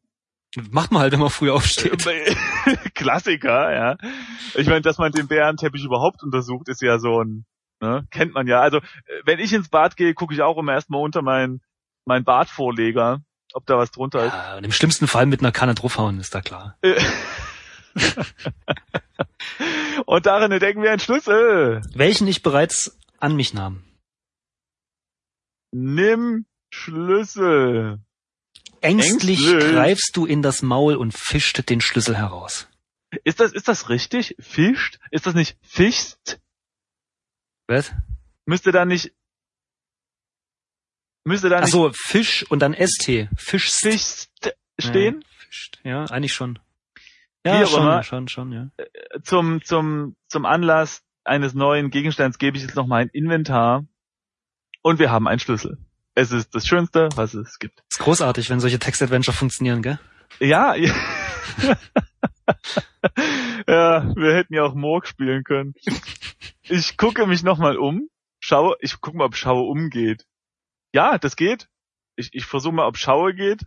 Macht 0.70 0.92
man 0.92 1.02
halt, 1.02 1.12
wenn 1.12 1.20
man 1.20 1.30
früh 1.30 1.50
aufsteht. 1.50 2.04
Klassiker, 2.94 3.72
ja. 3.72 3.96
Ich 4.54 4.66
meine, 4.66 4.82
dass 4.82 4.98
man 4.98 5.12
den 5.12 5.28
Bärenteppich 5.28 5.84
überhaupt 5.84 6.22
untersucht, 6.22 6.68
ist 6.68 6.82
ja 6.82 6.98
so 6.98 7.22
ein, 7.22 7.44
ne, 7.80 8.06
kennt 8.10 8.34
man 8.34 8.46
ja. 8.46 8.60
Also, 8.60 8.78
äh, 8.78 8.82
wenn 9.24 9.38
ich 9.38 9.52
ins 9.52 9.68
Bad 9.68 9.96
gehe, 9.96 10.14
gucke 10.14 10.34
ich 10.34 10.42
auch 10.42 10.58
immer 10.58 10.72
erstmal 10.72 11.02
unter 11.02 11.22
meinen 11.22 11.60
mein 12.04 12.24
Badvorleger, 12.24 13.20
ob 13.52 13.66
da 13.66 13.76
was 13.76 13.90
drunter 13.90 14.24
ist. 14.24 14.32
Ja, 14.32 14.56
und 14.56 14.64
im 14.64 14.72
schlimmsten 14.72 15.06
Fall 15.06 15.26
mit 15.26 15.40
einer 15.40 15.52
Kanne 15.52 15.74
draufhauen, 15.74 16.18
ist 16.18 16.34
da 16.34 16.40
klar. 16.40 16.76
Äh. 16.80 16.98
Und 20.06 20.26
darin 20.26 20.52
entdecken 20.52 20.82
wir 20.82 20.90
einen 20.90 21.00
Schlüssel. 21.00 21.82
Welchen 21.94 22.26
ich 22.28 22.42
bereits 22.42 22.98
an 23.18 23.36
mich 23.36 23.52
nahm. 23.52 23.82
Nimm 25.70 26.46
Schlüssel. 26.72 28.00
Ängstlich 28.80 29.40
Ängstlich. 29.40 29.72
greifst 29.72 30.10
du 30.14 30.26
in 30.26 30.42
das 30.42 30.62
Maul 30.62 30.96
und 30.96 31.12
fischt 31.12 31.68
den 31.68 31.80
Schlüssel 31.80 32.16
heraus. 32.16 32.68
Ist 33.24 33.40
das, 33.40 33.52
ist 33.52 33.68
das 33.68 33.88
richtig? 33.88 34.36
Fischt? 34.38 34.98
Ist 35.10 35.26
das 35.26 35.34
nicht 35.34 35.56
fischst? 35.62 36.40
Was? 37.66 37.92
Müsste 38.44 38.72
da 38.72 38.84
nicht, 38.84 39.12
müsste 41.24 41.48
da 41.48 41.56
Ach 41.58 41.60
nicht 41.62 41.70
so, 41.70 41.90
Fisch 41.92 42.44
und 42.50 42.60
dann 42.60 42.74
ST. 42.74 43.28
Fischst. 43.36 43.80
fischst 43.80 44.56
stehen? 44.78 45.20
Ja, 45.20 45.28
fischt. 45.38 45.80
Ja, 45.84 46.04
eigentlich 46.06 46.32
schon. 46.32 46.58
Ja, 47.44 47.66
schon, 47.66 47.82
immer. 47.82 48.02
schon, 48.02 48.28
schon, 48.28 48.52
ja. 48.52 48.70
Zum, 49.22 49.62
zum, 49.62 50.16
zum 50.28 50.44
Anlass 50.44 51.02
eines 51.24 51.54
neuen 51.54 51.90
Gegenstands 51.90 52.38
gebe 52.38 52.56
ich 52.56 52.62
jetzt 52.62 52.74
noch 52.74 52.86
mal 52.86 53.02
ein 53.02 53.08
Inventar. 53.10 53.86
Und 54.82 54.98
wir 54.98 55.10
haben 55.10 55.28
einen 55.28 55.40
Schlüssel. 55.40 55.78
Es 56.18 56.32
ist 56.32 56.52
das 56.52 56.66
Schönste, 56.66 57.08
was 57.14 57.32
es 57.34 57.60
gibt. 57.60 57.80
Ist 57.88 58.00
großartig, 58.00 58.50
wenn 58.50 58.58
solche 58.58 58.80
Text-Adventure 58.80 59.36
funktionieren, 59.36 59.82
gell? 59.82 60.00
Ja, 60.40 60.74
ja. 60.74 60.92
ja, 63.68 64.16
wir 64.16 64.34
hätten 64.34 64.52
ja 64.52 64.64
auch 64.64 64.74
Morg 64.74 65.06
spielen 65.06 65.44
können. 65.44 65.74
Ich 66.62 66.96
gucke 66.96 67.24
mich 67.28 67.44
nochmal 67.44 67.76
um, 67.76 68.08
schaue, 68.40 68.76
ich 68.80 69.00
gucke 69.00 69.16
mal, 69.16 69.26
ob 69.26 69.36
Schaue 69.36 69.68
umgeht. 69.68 70.26
Ja, 70.92 71.18
das 71.18 71.36
geht. 71.36 71.68
Ich, 72.16 72.30
ich 72.32 72.46
versuche 72.46 72.74
mal, 72.74 72.86
ob 72.88 72.96
Schaue 72.96 73.32
geht. 73.32 73.62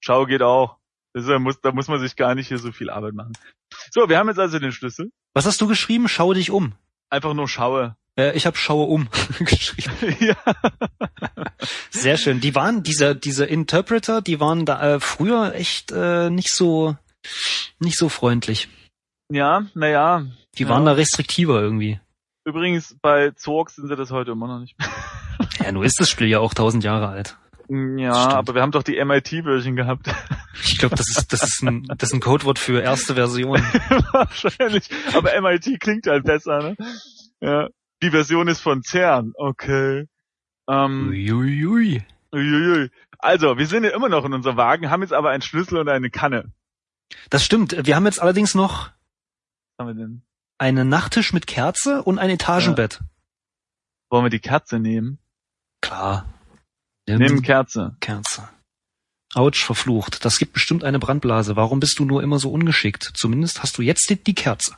Schaue 0.00 0.26
geht 0.26 0.42
auch. 0.42 0.78
Ist, 1.14 1.28
ja- 1.28 1.38
muss, 1.38 1.60
da 1.60 1.70
muss 1.70 1.86
man 1.86 2.00
sich 2.00 2.16
gar 2.16 2.34
nicht 2.34 2.48
hier 2.48 2.58
so 2.58 2.72
viel 2.72 2.90
Arbeit 2.90 3.14
machen. 3.14 3.34
So, 3.92 4.08
wir 4.08 4.18
haben 4.18 4.26
jetzt 4.28 4.40
also 4.40 4.58
den 4.58 4.72
Schlüssel. 4.72 5.12
Was 5.34 5.46
hast 5.46 5.60
du 5.60 5.68
geschrieben? 5.68 6.08
Schaue 6.08 6.34
dich 6.34 6.50
um. 6.50 6.74
Einfach 7.10 7.34
nur 7.34 7.46
Schaue. 7.46 7.96
Äh, 8.18 8.36
ich 8.36 8.44
habe 8.46 8.56
Schaue 8.56 8.86
um 8.86 9.08
geschrieben. 9.38 10.16
ja. 10.20 10.36
Sehr 11.90 12.16
schön. 12.16 12.40
Die 12.40 12.54
waren, 12.54 12.82
diese, 12.82 13.14
diese 13.16 13.44
Interpreter, 13.46 14.20
die 14.20 14.40
waren 14.40 14.66
da 14.66 14.94
äh, 14.96 15.00
früher 15.00 15.54
echt 15.54 15.92
äh, 15.92 16.28
nicht 16.30 16.52
so 16.54 16.96
nicht 17.78 17.96
so 17.98 18.08
freundlich. 18.08 18.68
Ja, 19.30 19.66
naja. 19.74 20.26
Die 20.56 20.64
Ja. 20.64 20.68
waren 20.70 20.84
da 20.86 20.92
restriktiver 20.92 21.60
irgendwie. 21.60 22.00
Übrigens, 22.44 22.96
bei 23.02 23.30
Zorg 23.32 23.70
sind 23.70 23.88
sie 23.88 23.96
das 23.96 24.10
heute 24.10 24.32
immer 24.32 24.48
noch 24.48 24.60
nicht. 24.60 24.74
Ja, 25.62 25.70
nur 25.70 25.84
ist 25.84 26.00
das 26.00 26.10
Spiel 26.10 26.26
ja 26.26 26.40
auch 26.40 26.52
tausend 26.52 26.82
Jahre 26.82 27.08
alt. 27.08 27.36
Ja, 27.68 28.12
aber 28.12 28.54
wir 28.54 28.62
haben 28.62 28.72
doch 28.72 28.82
die 28.82 28.96
MIT-Version 29.04 29.76
gehabt. 29.76 30.08
Ich 30.64 30.78
glaube, 30.78 30.96
das 30.96 31.08
ist, 31.08 31.32
das 31.32 31.42
ist 31.44 31.62
ein, 31.62 31.84
das 31.96 32.08
ist 32.10 32.14
ein 32.14 32.20
Codewort 32.20 32.58
für 32.58 32.80
erste 32.80 33.14
Version. 33.14 33.60
Wahrscheinlich. 34.12 34.88
Aber 35.14 35.40
MIT 35.40 35.78
klingt 35.78 36.06
halt 36.08 36.24
besser, 36.24 36.58
ne? 36.60 36.76
Ja. 37.40 37.68
Die 38.02 38.10
Version 38.10 38.48
ist 38.48 38.60
von 38.60 38.82
CERN. 38.82 39.32
Okay. 39.34 40.06
Ähm, 40.68 41.08
Uiuiui. 41.08 42.02
uiuiui. 42.32 42.90
Also, 43.18 43.58
wir 43.58 43.66
sind 43.66 43.84
ja 43.84 43.90
immer 43.90 44.08
noch 44.08 44.24
in 44.24 44.32
unserem 44.32 44.56
Wagen, 44.56 44.90
haben 44.90 45.02
jetzt 45.02 45.12
aber 45.12 45.30
einen 45.30 45.42
Schlüssel 45.42 45.78
und 45.78 45.88
eine 45.88 46.10
Kanne. 46.10 46.52
Das 47.30 47.44
stimmt. 47.44 47.86
Wir 47.86 47.96
haben 47.96 48.04
jetzt 48.04 48.20
allerdings 48.20 48.54
noch 48.54 48.90
Was 49.76 49.86
haben 49.86 49.88
wir 49.88 49.94
denn? 49.94 50.22
einen 50.58 50.88
Nachttisch 50.88 51.32
mit 51.32 51.46
Kerze 51.46 52.02
und 52.02 52.18
ein 52.18 52.30
Etagenbett. 52.30 53.00
Wollen 54.10 54.24
wir 54.24 54.30
die 54.30 54.40
Kerze 54.40 54.78
nehmen? 54.78 55.18
Klar. 55.80 56.26
Nehmen 57.08 57.42
Kerze. 57.42 57.96
Kerze. 58.00 58.48
Autsch, 59.34 59.64
verflucht. 59.64 60.24
Das 60.24 60.38
gibt 60.38 60.52
bestimmt 60.52 60.84
eine 60.84 60.98
Brandblase. 60.98 61.56
Warum 61.56 61.80
bist 61.80 61.98
du 61.98 62.04
nur 62.04 62.22
immer 62.22 62.38
so 62.38 62.50
ungeschickt? 62.50 63.12
Zumindest 63.14 63.62
hast 63.62 63.78
du 63.78 63.82
jetzt 63.82 64.08
die, 64.10 64.16
die 64.22 64.34
Kerze. 64.34 64.76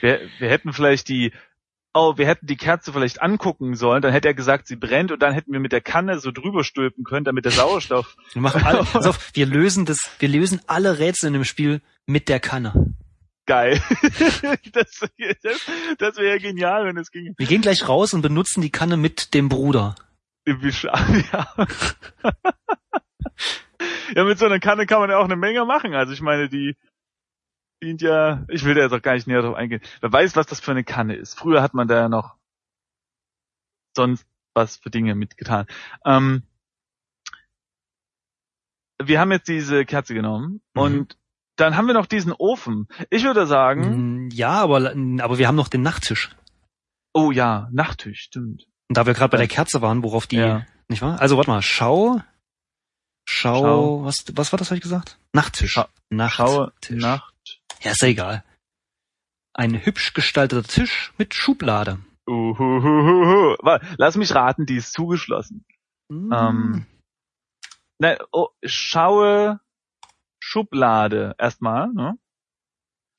Wir, 0.00 0.20
wir 0.38 0.50
hätten 0.50 0.72
vielleicht 0.72 1.08
die, 1.08 1.32
oh, 1.94 2.16
wir 2.16 2.26
hätten 2.26 2.46
die 2.46 2.56
Kerze 2.56 2.92
vielleicht 2.92 3.22
angucken 3.22 3.74
sollen, 3.74 4.02
dann 4.02 4.12
hätte 4.12 4.28
er 4.28 4.34
gesagt, 4.34 4.66
sie 4.66 4.76
brennt 4.76 5.12
und 5.12 5.20
dann 5.20 5.32
hätten 5.32 5.52
wir 5.52 5.60
mit 5.60 5.72
der 5.72 5.80
Kanne 5.80 6.18
so 6.18 6.30
drüber 6.30 6.64
stülpen 6.64 7.04
können, 7.04 7.24
damit 7.24 7.44
der 7.44 7.52
Sauerstoff 7.52 8.16
Wir 8.32 8.42
machen 8.42 8.62
alle, 8.64 8.84
pass 8.92 9.06
auf, 9.06 9.30
wir 9.34 9.46
lösen 9.46 9.84
das, 9.84 10.10
wir 10.18 10.28
lösen 10.28 10.60
alle 10.66 10.98
Rätsel 10.98 11.28
in 11.28 11.34
dem 11.34 11.44
Spiel 11.44 11.80
mit 12.06 12.28
der 12.28 12.40
Kanne. 12.40 12.94
geil. 13.46 13.80
das 14.72 15.00
das, 15.42 15.70
das 15.98 16.16
wäre 16.16 16.38
genial, 16.38 16.86
wenn 16.86 16.96
es 16.96 17.10
ginge. 17.10 17.34
Wir 17.36 17.46
gehen 17.46 17.62
gleich 17.62 17.88
raus 17.88 18.14
und 18.14 18.22
benutzen 18.22 18.62
die 18.62 18.70
Kanne 18.70 18.96
mit 18.96 19.34
dem 19.34 19.48
Bruder. 19.48 19.94
Wie 20.44 20.72
schade, 20.72 21.24
ja. 21.32 21.46
ja, 24.14 24.24
mit 24.24 24.38
so 24.38 24.46
einer 24.46 24.58
Kanne 24.58 24.86
kann 24.86 25.00
man 25.00 25.10
ja 25.10 25.18
auch 25.18 25.24
eine 25.24 25.36
Menge 25.36 25.64
machen. 25.64 25.94
Also 25.94 26.12
ich 26.12 26.20
meine, 26.20 26.48
die 26.48 26.76
dient 27.82 28.00
ja, 28.02 28.44
ich 28.48 28.64
will 28.64 28.74
da 28.74 28.82
jetzt 28.82 28.92
auch 28.92 29.02
gar 29.02 29.14
nicht 29.14 29.26
näher 29.26 29.42
drauf 29.42 29.56
eingehen. 29.56 29.82
Wer 30.00 30.12
weiß, 30.12 30.36
was 30.36 30.46
das 30.46 30.60
für 30.60 30.70
eine 30.70 30.84
Kanne 30.84 31.14
ist. 31.16 31.38
Früher 31.38 31.60
hat 31.62 31.74
man 31.74 31.88
da 31.88 31.96
ja 31.96 32.08
noch 32.08 32.36
sonst 33.96 34.26
was 34.54 34.76
für 34.76 34.90
Dinge 34.90 35.14
mitgetan. 35.14 35.66
Ähm, 36.04 36.42
wir 39.02 39.18
haben 39.20 39.32
jetzt 39.32 39.48
diese 39.48 39.84
Kerze 39.84 40.14
genommen 40.14 40.60
Mhm. 40.74 40.80
und 40.82 41.18
dann 41.56 41.76
haben 41.76 41.86
wir 41.86 41.94
noch 41.94 42.06
diesen 42.06 42.32
Ofen. 42.32 42.88
Ich 43.10 43.24
würde 43.24 43.46
sagen, 43.46 44.26
Mm, 44.26 44.30
Ja, 44.30 44.62
aber, 44.62 44.76
aber 45.20 45.38
wir 45.38 45.48
haben 45.48 45.56
noch 45.56 45.68
den 45.68 45.82
Nachttisch. 45.82 46.30
oh 47.14 47.30
ja, 47.30 47.68
Nachttisch, 47.72 48.20
stimmt. 48.22 48.66
Und 48.88 48.96
da 48.96 49.06
wir 49.06 49.14
gerade 49.14 49.30
bei 49.30 49.36
der 49.38 49.48
Kerze 49.48 49.82
waren, 49.82 50.02
worauf 50.02 50.26
die, 50.26 50.36
Ja. 50.36 50.66
nicht 50.88 51.02
wahr? 51.02 51.20
Also 51.20 51.36
warte 51.36 51.50
mal, 51.50 51.62
Schau, 51.62 52.20
Schau, 53.28 53.58
Schau. 53.62 54.04
was, 54.04 54.24
was 54.34 54.52
war 54.52 54.58
das, 54.58 54.70
hab 54.70 54.76
ich 54.76 54.82
gesagt? 54.82 55.18
Nachttisch. 55.32 55.72
Schau- 55.72 55.88
Nachttisch. 56.10 56.36
Schaue, 56.36 56.72
Nacht. 56.90 57.31
Ja, 57.80 57.92
ist 57.92 58.02
ja 58.02 58.08
egal. 58.08 58.44
Ein 59.54 59.84
hübsch 59.84 60.14
gestalteter 60.14 60.62
Tisch 60.62 61.12
mit 61.18 61.34
Schublade. 61.34 61.98
Uhuhuhuhu. 62.26 63.56
Lass 63.98 64.16
mich 64.16 64.34
raten, 64.34 64.66
die 64.66 64.76
ist 64.76 64.92
zugeschlossen. 64.92 65.64
Mm. 66.08 66.32
Ähm, 66.32 66.86
Nein, 67.98 68.18
oh, 68.32 68.48
schaue 68.64 69.60
Schublade 70.40 71.34
erstmal. 71.38 71.92
Ne? 71.92 72.18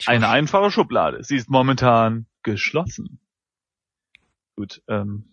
Eine 0.05 0.29
einfache 0.29 0.71
Schublade. 0.71 1.23
Sie 1.23 1.35
ist 1.35 1.49
momentan 1.49 2.27
geschlossen. 2.43 3.19
Gut. 4.57 4.81
Ähm. 4.87 5.31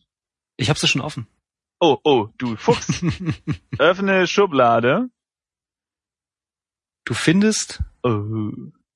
Ich 0.57 0.71
hab 0.71 0.78
sie 0.78 0.87
schon 0.87 1.00
offen. 1.00 1.26
Oh, 1.80 1.99
oh, 2.04 2.28
du 2.37 2.57
Fuchs. 2.57 3.02
Öffne 3.78 4.26
Schublade. 4.26 5.09
Du 7.04 7.14
findest 7.14 7.83
Oh, 8.02 8.52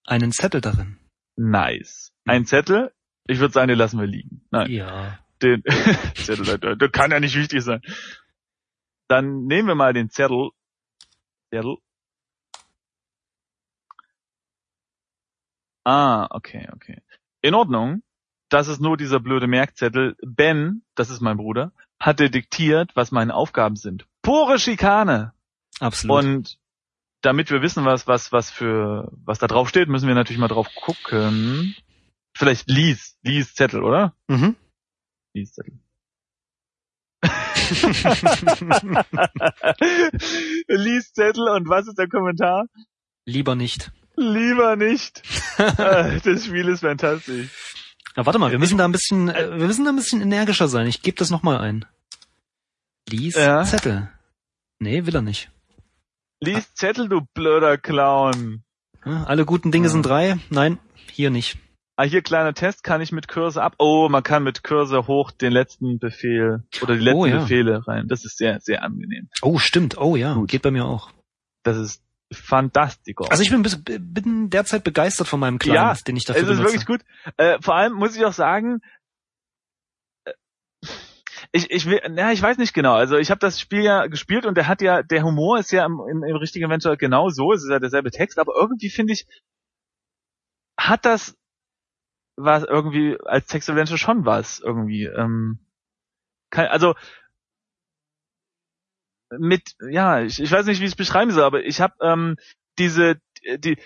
einen 0.06 0.32
Zettel 0.32 0.60
darin. 0.60 0.98
nice. 1.36 2.12
Ein 2.26 2.46
Zettel. 2.46 2.92
Ich 3.26 3.38
würde 3.38 3.52
sagen, 3.52 3.68
den 3.68 3.78
lassen 3.78 3.98
wir 3.98 4.06
liegen. 4.06 4.46
Nein. 4.50 4.70
Ja. 4.70 5.18
den 5.42 5.62
Zettel, 6.14 6.58
der, 6.58 6.76
der 6.76 6.90
kann 6.90 7.10
ja 7.10 7.20
nicht 7.20 7.36
wichtig 7.36 7.62
sein. 7.62 7.80
Dann 9.08 9.44
nehmen 9.46 9.68
wir 9.68 9.74
mal 9.74 9.92
den 9.92 10.10
Zettel. 10.10 10.50
Zettel. 11.50 11.76
Ah, 15.84 16.26
okay, 16.30 16.68
okay. 16.72 17.02
In 17.42 17.54
Ordnung. 17.54 18.02
Das 18.50 18.68
ist 18.68 18.80
nur 18.80 18.96
dieser 18.96 19.20
blöde 19.20 19.46
Merkzettel. 19.46 20.16
Ben, 20.22 20.84
das 20.94 21.10
ist 21.10 21.20
mein 21.20 21.38
Bruder, 21.38 21.72
hat 21.98 22.20
detektiert, 22.20 22.94
was 22.94 23.10
meine 23.10 23.34
Aufgaben 23.34 23.74
sind. 23.76 24.06
Pure 24.22 24.58
Schikane. 24.58 25.32
Absolut. 25.80 26.24
Und 26.24 26.58
damit 27.24 27.50
wir 27.50 27.62
wissen, 27.62 27.84
was, 27.84 28.06
was, 28.06 28.32
was 28.32 28.50
für, 28.50 29.10
was 29.24 29.38
da 29.38 29.46
drauf 29.46 29.68
steht, 29.68 29.88
müssen 29.88 30.08
wir 30.08 30.14
natürlich 30.14 30.40
mal 30.40 30.48
drauf 30.48 30.68
gucken. 30.74 31.74
Vielleicht 32.36 32.68
Lies, 32.68 33.16
Lies 33.22 33.54
Zettel, 33.54 33.82
oder? 33.82 34.14
mhm. 34.28 34.56
Lies 35.34 35.52
Zettel. 35.52 35.78
Lies 40.68 41.12
Zettel 41.12 41.48
und 41.48 41.68
was 41.68 41.86
ist 41.88 41.98
der 41.98 42.08
Kommentar? 42.08 42.66
Lieber 43.26 43.54
nicht. 43.54 43.90
Lieber 44.16 44.76
nicht. 44.76 45.22
Äh, 45.56 46.20
das 46.20 46.46
Spiel 46.46 46.66
ist 46.68 46.80
fantastisch. 46.80 47.48
Na, 48.16 48.26
warte 48.26 48.40
mal, 48.40 48.50
wir 48.50 48.58
müssen 48.58 48.76
da 48.76 48.84
ein 48.86 48.90
bisschen, 48.92 49.28
äh, 49.28 49.56
wir 49.56 49.68
müssen 49.68 49.84
da 49.84 49.90
ein 49.92 49.96
bisschen 49.96 50.20
energischer 50.20 50.66
sein. 50.66 50.88
Ich 50.88 51.00
gebe 51.02 51.16
das 51.16 51.30
nochmal 51.30 51.58
ein. 51.58 51.84
Lies 53.08 53.36
Ja. 53.36 53.62
Zettel. 53.62 54.10
Nee, 54.80 55.06
will 55.06 55.14
er 55.14 55.22
nicht. 55.22 55.52
Lies 56.44 56.74
Zettel, 56.74 57.08
du 57.08 57.22
blöder 57.34 57.78
Clown. 57.78 58.62
Ja, 59.04 59.24
alle 59.24 59.44
guten 59.44 59.70
Dinge 59.72 59.86
Ja. 59.86 59.92
sind 59.92 60.04
drei. 60.06 60.38
Nein, 60.50 60.78
hier 61.10 61.30
nicht. 61.30 61.58
Ah, 61.96 62.02
hier 62.04 62.22
kleiner 62.22 62.54
Test, 62.54 62.82
kann 62.82 63.00
ich 63.00 63.12
mit 63.12 63.28
Cursor 63.28 63.62
ab? 63.62 63.74
Oh, 63.78 64.08
man 64.08 64.22
kann 64.24 64.42
mit 64.42 64.64
Cursor 64.64 65.06
hoch 65.06 65.30
den 65.30 65.52
letzten 65.52 65.98
Befehl 66.00 66.64
oder 66.82 66.94
die 66.96 67.00
letzten 67.04 67.18
Oh, 67.20 67.26
ja. 67.26 67.38
Befehle 67.40 67.86
rein. 67.86 68.08
Das 68.08 68.24
ist 68.24 68.36
sehr, 68.36 68.58
sehr 68.60 68.82
angenehm. 68.82 69.28
Oh, 69.42 69.58
stimmt. 69.58 69.96
Oh 69.98 70.16
ja, 70.16 70.34
Gut. 70.34 70.50
geht 70.50 70.62
bei 70.62 70.70
mir 70.72 70.84
auch. 70.86 71.10
Das 71.62 71.76
ist 71.76 72.02
fantastico. 72.32 73.24
Also 73.26 73.42
ich 73.44 73.50
bin, 73.50 73.62
bin 74.12 74.50
derzeit 74.50 74.82
begeistert 74.82 75.28
von 75.28 75.38
meinem 75.38 75.58
Client, 75.58 75.76
Ja, 75.76 75.94
den 76.06 76.16
ich 76.16 76.24
dafür 76.24 76.42
es 76.42 76.48
ist 76.48 76.56
benutze. 76.56 76.72
wirklich 76.74 76.86
gut. 76.86 77.00
Äh, 77.36 77.58
vor 77.60 77.76
allem 77.76 77.92
muss 77.94 78.16
ich 78.16 78.24
auch 78.24 78.32
sagen, 78.32 78.80
ich, 81.54 81.70
ich 81.70 81.86
will, 81.86 82.00
na, 82.10 82.32
ich 82.32 82.42
weiß 82.42 82.58
nicht 82.58 82.74
genau. 82.74 82.94
Also 82.94 83.16
ich 83.16 83.30
habe 83.30 83.38
das 83.38 83.60
Spiel 83.60 83.84
ja 83.84 84.08
gespielt 84.08 84.44
und 84.44 84.56
der 84.56 84.66
hat 84.66 84.82
ja, 84.82 85.04
der 85.04 85.22
Humor 85.22 85.60
ist 85.60 85.70
ja 85.70 85.86
im, 85.86 86.00
im, 86.10 86.24
im 86.24 86.36
richtigen 86.36 86.64
Adventure 86.64 86.96
genau 86.96 87.28
so, 87.28 87.52
es 87.52 87.62
ist 87.62 87.70
ja 87.70 87.78
derselbe 87.78 88.10
Text, 88.10 88.40
aber 88.40 88.54
irgendwie 88.56 88.90
finde 88.90 89.12
ich, 89.12 89.24
hat 90.76 91.04
das 91.04 91.38
war 92.36 92.58
es 92.58 92.64
irgendwie 92.64 93.16
als 93.24 93.46
Text 93.46 93.70
Adventure 93.70 93.98
schon 93.98 94.26
was 94.26 94.58
irgendwie. 94.58 95.04
Ähm, 95.04 95.60
kein, 96.50 96.66
also 96.66 96.96
mit 99.30 99.76
ja, 99.88 100.22
ich, 100.22 100.40
ich 100.40 100.50
weiß 100.50 100.66
nicht, 100.66 100.80
wie 100.80 100.86
ich 100.86 100.90
es 100.90 100.96
beschreiben 100.96 101.30
soll, 101.30 101.44
aber 101.44 101.64
ich 101.64 101.80
habe 101.80 101.94
ähm, 102.00 102.36
diese 102.80 103.20
die, 103.58 103.78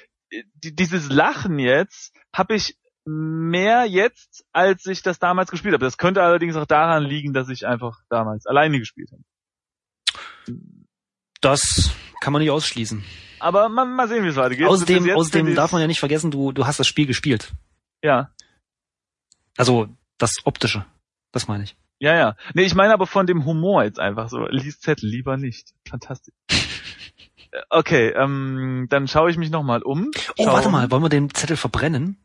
die 0.54 0.74
dieses 0.74 1.10
Lachen 1.10 1.58
jetzt 1.58 2.16
habe 2.34 2.54
ich 2.54 2.78
mehr 3.08 3.84
jetzt, 3.86 4.44
als 4.52 4.84
ich 4.86 5.02
das 5.02 5.18
damals 5.18 5.50
gespielt 5.50 5.74
habe. 5.74 5.84
Das 5.84 5.96
könnte 5.98 6.22
allerdings 6.22 6.56
auch 6.56 6.66
daran 6.66 7.04
liegen, 7.04 7.32
dass 7.32 7.48
ich 7.48 7.66
einfach 7.66 8.00
damals 8.08 8.46
alleine 8.46 8.78
gespielt 8.78 9.10
habe. 9.12 9.22
Das 11.40 11.90
kann 12.20 12.32
man 12.32 12.42
nicht 12.42 12.50
ausschließen. 12.50 13.04
Aber 13.40 13.68
mal, 13.68 13.84
mal 13.84 14.08
sehen, 14.08 14.24
wie 14.24 14.28
es 14.28 14.36
weitergeht. 14.36 14.66
Außerdem, 14.66 15.10
außerdem 15.10 15.54
darf 15.54 15.72
man 15.72 15.80
ja 15.80 15.86
nicht 15.86 16.00
vergessen, 16.00 16.30
du, 16.30 16.52
du 16.52 16.66
hast 16.66 16.80
das 16.80 16.86
Spiel 16.88 17.06
gespielt. 17.06 17.52
Ja, 18.02 18.30
Also 19.56 19.88
das 20.18 20.34
Optische. 20.44 20.84
Das 21.32 21.46
meine 21.46 21.64
ich. 21.64 21.76
ja, 22.00 22.14
ja. 22.16 22.36
Nee, 22.54 22.62
ich 22.64 22.74
meine 22.74 22.92
aber 22.92 23.06
von 23.06 23.26
dem 23.26 23.44
Humor 23.44 23.84
jetzt 23.84 24.00
einfach 24.00 24.28
so. 24.28 24.46
Lies 24.46 24.80
Zettel, 24.80 25.08
lieber 25.08 25.36
nicht. 25.36 25.72
Fantastisch. 25.88 26.34
Äh, 27.50 27.62
Okay, 27.70 28.10
ähm, 28.10 28.88
dann 28.90 29.08
schaue 29.08 29.30
ich 29.30 29.38
mich 29.38 29.48
nochmal 29.48 29.82
um. 29.82 30.10
Oh, 30.36 30.46
warte 30.48 30.68
mal, 30.68 30.90
wollen 30.90 31.02
wir 31.02 31.08
den 31.08 31.32
Zettel 31.32 31.56
verbrennen? 31.56 32.18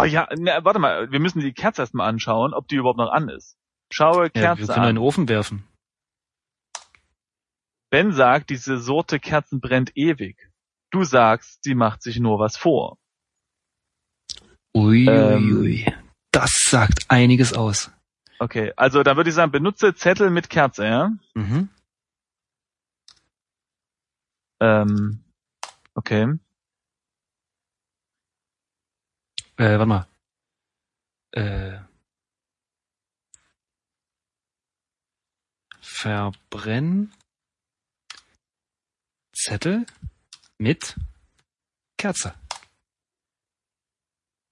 Oh 0.00 0.04
ja, 0.04 0.28
ne, 0.36 0.58
warte 0.62 0.78
mal, 0.78 1.10
wir 1.10 1.20
müssen 1.20 1.40
die 1.40 1.52
Kerze 1.52 1.82
erstmal 1.82 2.08
anschauen, 2.08 2.54
ob 2.54 2.68
die 2.68 2.76
überhaupt 2.76 2.98
noch 2.98 3.10
an 3.10 3.28
ist. 3.28 3.56
Schaue 3.92 4.24
Ja, 4.24 4.28
Kerze 4.30 4.62
wir 4.62 4.66
können 4.74 4.86
an. 4.86 4.94
den 4.96 4.98
Ofen 4.98 5.28
werfen. 5.28 5.66
Ben 7.90 8.12
sagt, 8.12 8.50
diese 8.50 8.78
Sorte 8.78 9.20
Kerzen 9.20 9.60
brennt 9.60 9.96
ewig. 9.96 10.50
Du 10.90 11.04
sagst, 11.04 11.62
sie 11.62 11.74
macht 11.74 12.02
sich 12.02 12.18
nur 12.18 12.38
was 12.38 12.56
vor. 12.56 12.98
Ui, 14.74 15.06
Ähm. 15.08 15.44
ui, 15.44 15.84
ui. 15.84 15.94
Das 16.32 16.52
sagt 16.68 17.06
einiges 17.08 17.52
aus. 17.54 17.90
Okay, 18.38 18.72
also 18.76 19.02
da 19.02 19.16
würde 19.16 19.30
ich 19.30 19.34
sagen, 19.36 19.52
benutze 19.52 19.94
Zettel 19.94 20.28
mit 20.30 20.50
Kerze, 20.50 20.84
ja? 20.84 21.10
Mhm. 21.34 21.70
Ähm, 24.60 25.24
okay. 25.94 26.34
Äh, 29.58 29.78
warte 29.78 29.86
mal. 29.86 30.06
Äh. 31.32 31.78
Verbrenn 35.80 37.12
Zettel 39.34 39.86
mit 40.58 40.96
Kerze. 41.98 42.34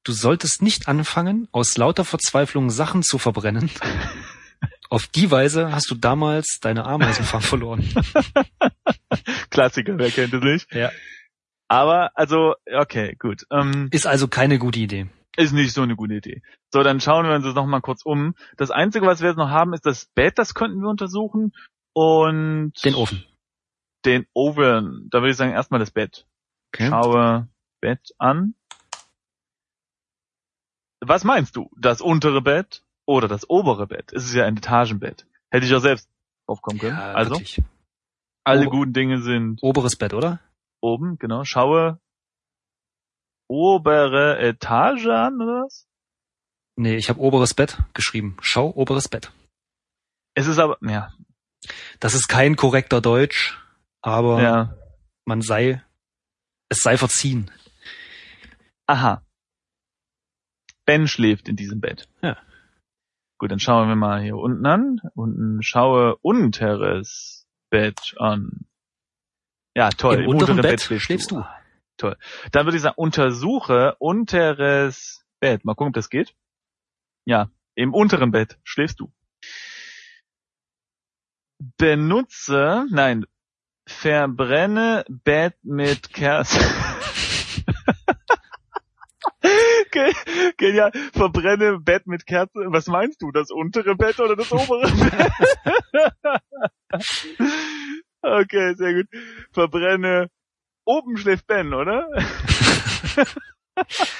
Du 0.04 0.12
solltest 0.12 0.62
nicht 0.62 0.88
anfangen, 0.88 1.48
aus 1.52 1.76
lauter 1.76 2.04
Verzweiflung 2.04 2.70
Sachen 2.70 3.02
zu 3.02 3.18
verbrennen. 3.18 3.70
Auf 4.90 5.06
die 5.06 5.30
Weise 5.30 5.72
hast 5.72 5.90
du 5.90 5.94
damals 5.94 6.58
deine 6.60 6.84
Ameisenfarm 6.84 7.42
verloren. 7.42 7.88
Klassiker, 9.50 9.98
wer 9.98 10.10
kennt 10.10 10.34
es 10.34 10.42
nicht? 10.42 10.72
Ja. 10.74 10.92
Aber, 11.68 12.10
also, 12.16 12.54
okay, 12.72 13.16
gut. 13.18 13.46
Ähm, 13.50 13.88
Ist 13.90 14.06
also 14.06 14.28
keine 14.28 14.58
gute 14.58 14.78
Idee. 14.80 15.06
ist 15.36 15.52
nicht 15.52 15.72
so 15.72 15.82
eine 15.82 15.96
gute 15.96 16.14
Idee. 16.14 16.42
So, 16.72 16.82
dann 16.82 17.00
schauen 17.00 17.26
wir 17.26 17.34
uns 17.34 17.44
das 17.44 17.54
nochmal 17.54 17.80
kurz 17.80 18.02
um. 18.04 18.34
Das 18.56 18.70
Einzige, 18.70 19.06
was 19.06 19.20
wir 19.20 19.28
jetzt 19.30 19.38
noch 19.38 19.48
haben, 19.50 19.72
ist 19.72 19.86
das 19.86 20.06
Bett, 20.14 20.38
das 20.38 20.54
könnten 20.54 20.80
wir 20.80 20.88
untersuchen. 20.90 21.52
Und 21.94 22.72
Den 22.84 22.94
Ofen. 22.94 23.24
den 24.04 24.26
Oven. 24.34 25.08
Da 25.10 25.18
würde 25.20 25.30
ich 25.30 25.36
sagen, 25.36 25.52
erstmal 25.52 25.80
das 25.80 25.90
Bett. 25.90 26.26
Okay. 26.74 26.88
Schaue 26.88 27.48
Bett 27.80 28.12
an. 28.18 28.54
Was 31.00 31.24
meinst 31.24 31.56
du? 31.56 31.70
Das 31.78 32.00
untere 32.00 32.40
Bett 32.42 32.82
oder 33.06 33.28
das 33.28 33.48
obere 33.48 33.86
Bett? 33.86 34.12
Es 34.12 34.24
ist 34.24 34.34
ja 34.34 34.44
ein 34.46 34.56
Etagenbett. 34.56 35.26
Hätte 35.50 35.66
ich 35.66 35.74
auch 35.74 35.80
selbst 35.80 36.08
draufkommen 36.46 36.80
können. 36.80 36.96
Ja, 36.96 37.12
also, 37.12 37.32
wirklich. 37.34 37.62
alle 38.44 38.66
guten 38.66 38.92
Dinge 38.92 39.20
sind 39.22 39.62
Oberes 39.62 39.96
Bett, 39.96 40.14
oder? 40.14 40.40
Oben, 40.84 41.18
genau. 41.18 41.44
Schaue 41.44 41.98
obere 43.48 44.38
Etage 44.38 45.06
an, 45.06 45.40
oder 45.40 45.64
was? 45.64 45.86
Nee, 46.76 46.96
ich 46.96 47.08
habe 47.08 47.20
oberes 47.20 47.54
Bett 47.54 47.78
geschrieben. 47.94 48.36
Schau, 48.40 48.70
oberes 48.70 49.08
Bett. 49.08 49.32
Es 50.34 50.46
ist 50.46 50.58
aber, 50.58 50.76
ja, 50.82 51.12
Das 52.00 52.14
ist 52.14 52.28
kein 52.28 52.56
korrekter 52.56 53.00
Deutsch, 53.00 53.58
aber 54.02 54.42
ja. 54.42 54.76
man 55.24 55.40
sei, 55.40 55.82
es 56.68 56.82
sei 56.82 56.96
verziehen. 56.98 57.50
Aha. 58.86 59.22
Ben 60.84 61.08
schläft 61.08 61.48
in 61.48 61.56
diesem 61.56 61.80
Bett. 61.80 62.08
Ja. 62.22 62.36
Gut, 63.38 63.50
dann 63.50 63.60
schauen 63.60 63.88
wir 63.88 63.96
mal 63.96 64.22
hier 64.22 64.36
unten 64.36 64.66
an. 64.66 65.00
Unten 65.14 65.62
schaue 65.62 66.16
unteres 66.16 67.46
Bett 67.70 68.14
an. 68.18 68.66
Ja, 69.74 69.90
toll. 69.90 70.22
Im 70.22 70.28
unteren 70.28 70.60
Bett 70.60 70.80
schläfst 70.80 71.30
du. 71.30 71.44
Toll. 71.96 72.16
Dann 72.52 72.66
würde 72.66 72.76
ich 72.76 72.82
sagen, 72.82 72.94
untersuche 72.96 73.94
unteres 73.98 75.24
Bett. 75.40 75.64
Mal 75.64 75.74
gucken, 75.74 75.88
ob 75.88 75.94
das 75.94 76.10
geht. 76.10 76.34
Ja, 77.24 77.50
im 77.74 77.92
unteren 77.94 78.30
Bett 78.30 78.58
schläfst 78.64 79.00
du. 79.00 79.12
Benutze, 81.78 82.86
nein, 82.90 83.24
verbrenne 83.86 85.04
Bett 85.08 85.56
mit 85.62 86.12
Kerzen. 86.12 86.60
Ge- 89.90 90.12
Genial. 90.56 90.90
Verbrenne 91.12 91.78
Bett 91.78 92.06
mit 92.06 92.26
Kerze. 92.26 92.58
Was 92.66 92.86
meinst 92.86 93.22
du? 93.22 93.30
Das 93.30 93.50
untere 93.50 93.94
Bett 93.94 94.18
oder 94.20 94.36
das 94.36 94.50
obere 94.52 94.90
Bett? 94.90 95.32
okay, 98.24 98.74
sehr 98.76 98.94
gut. 98.94 99.06
Verbrenne. 99.52 100.28
Oben 100.84 101.16
schläft 101.16 101.46
Ben, 101.46 101.72
oder? 101.72 102.06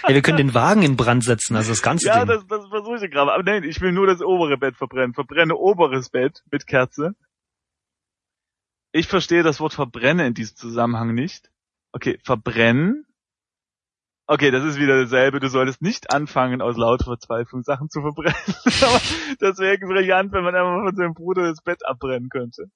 Ey, 0.03 0.15
wir 0.15 0.23
können 0.23 0.39
den 0.39 0.55
Wagen 0.55 0.83
in 0.83 0.97
Brand 0.97 1.23
setzen, 1.23 1.55
also 1.57 1.71
das 1.71 1.83
ganze 1.83 2.09
Ja, 2.09 2.25
Ding. 2.25 2.29
das, 2.29 2.47
das 2.47 2.67
versuche 2.69 3.05
ich 3.05 3.11
gerade. 3.11 3.33
Aber 3.33 3.43
nein, 3.43 3.63
ich 3.63 3.81
will 3.81 3.93
nur 3.93 4.07
das 4.07 4.21
obere 4.21 4.59
Bett 4.59 4.77
verbrennen. 4.77 5.15
Verbrenne 5.15 5.55
oberes 5.57 6.11
Bett 6.11 6.43
mit 6.51 6.67
Kerze. 6.67 7.15
Ich 8.93 9.07
verstehe 9.07 9.43
das 9.43 9.61
Wort 9.61 9.75
verbrenne 9.75 10.27
in 10.27 10.35
diesem 10.35 10.57
Zusammenhang 10.57 11.15
nicht. 11.15 11.51
Okay, 11.93 12.19
verbrennen. 12.25 13.07
Okay, 14.27 14.51
das 14.51 14.65
ist 14.65 14.79
wieder 14.79 15.03
dasselbe. 15.03 15.39
Du 15.39 15.49
solltest 15.49 15.83
nicht 15.83 16.13
anfangen, 16.13 16.63
aus 16.63 16.77
lauter 16.77 17.05
Verzweiflung 17.05 17.63
Sachen 17.63 17.91
zu 17.91 18.01
verbrennen. 18.01 18.35
Aber 18.83 19.01
das 19.39 19.59
wäre 19.59 19.79
brillant, 19.79 20.33
wenn 20.33 20.45
man 20.45 20.55
einfach 20.55 20.85
von 20.87 20.97
seinem 20.97 21.15
Bruder 21.15 21.43
das 21.49 21.61
Bett 21.63 21.85
abbrennen 21.87 22.29
könnte. 22.31 22.71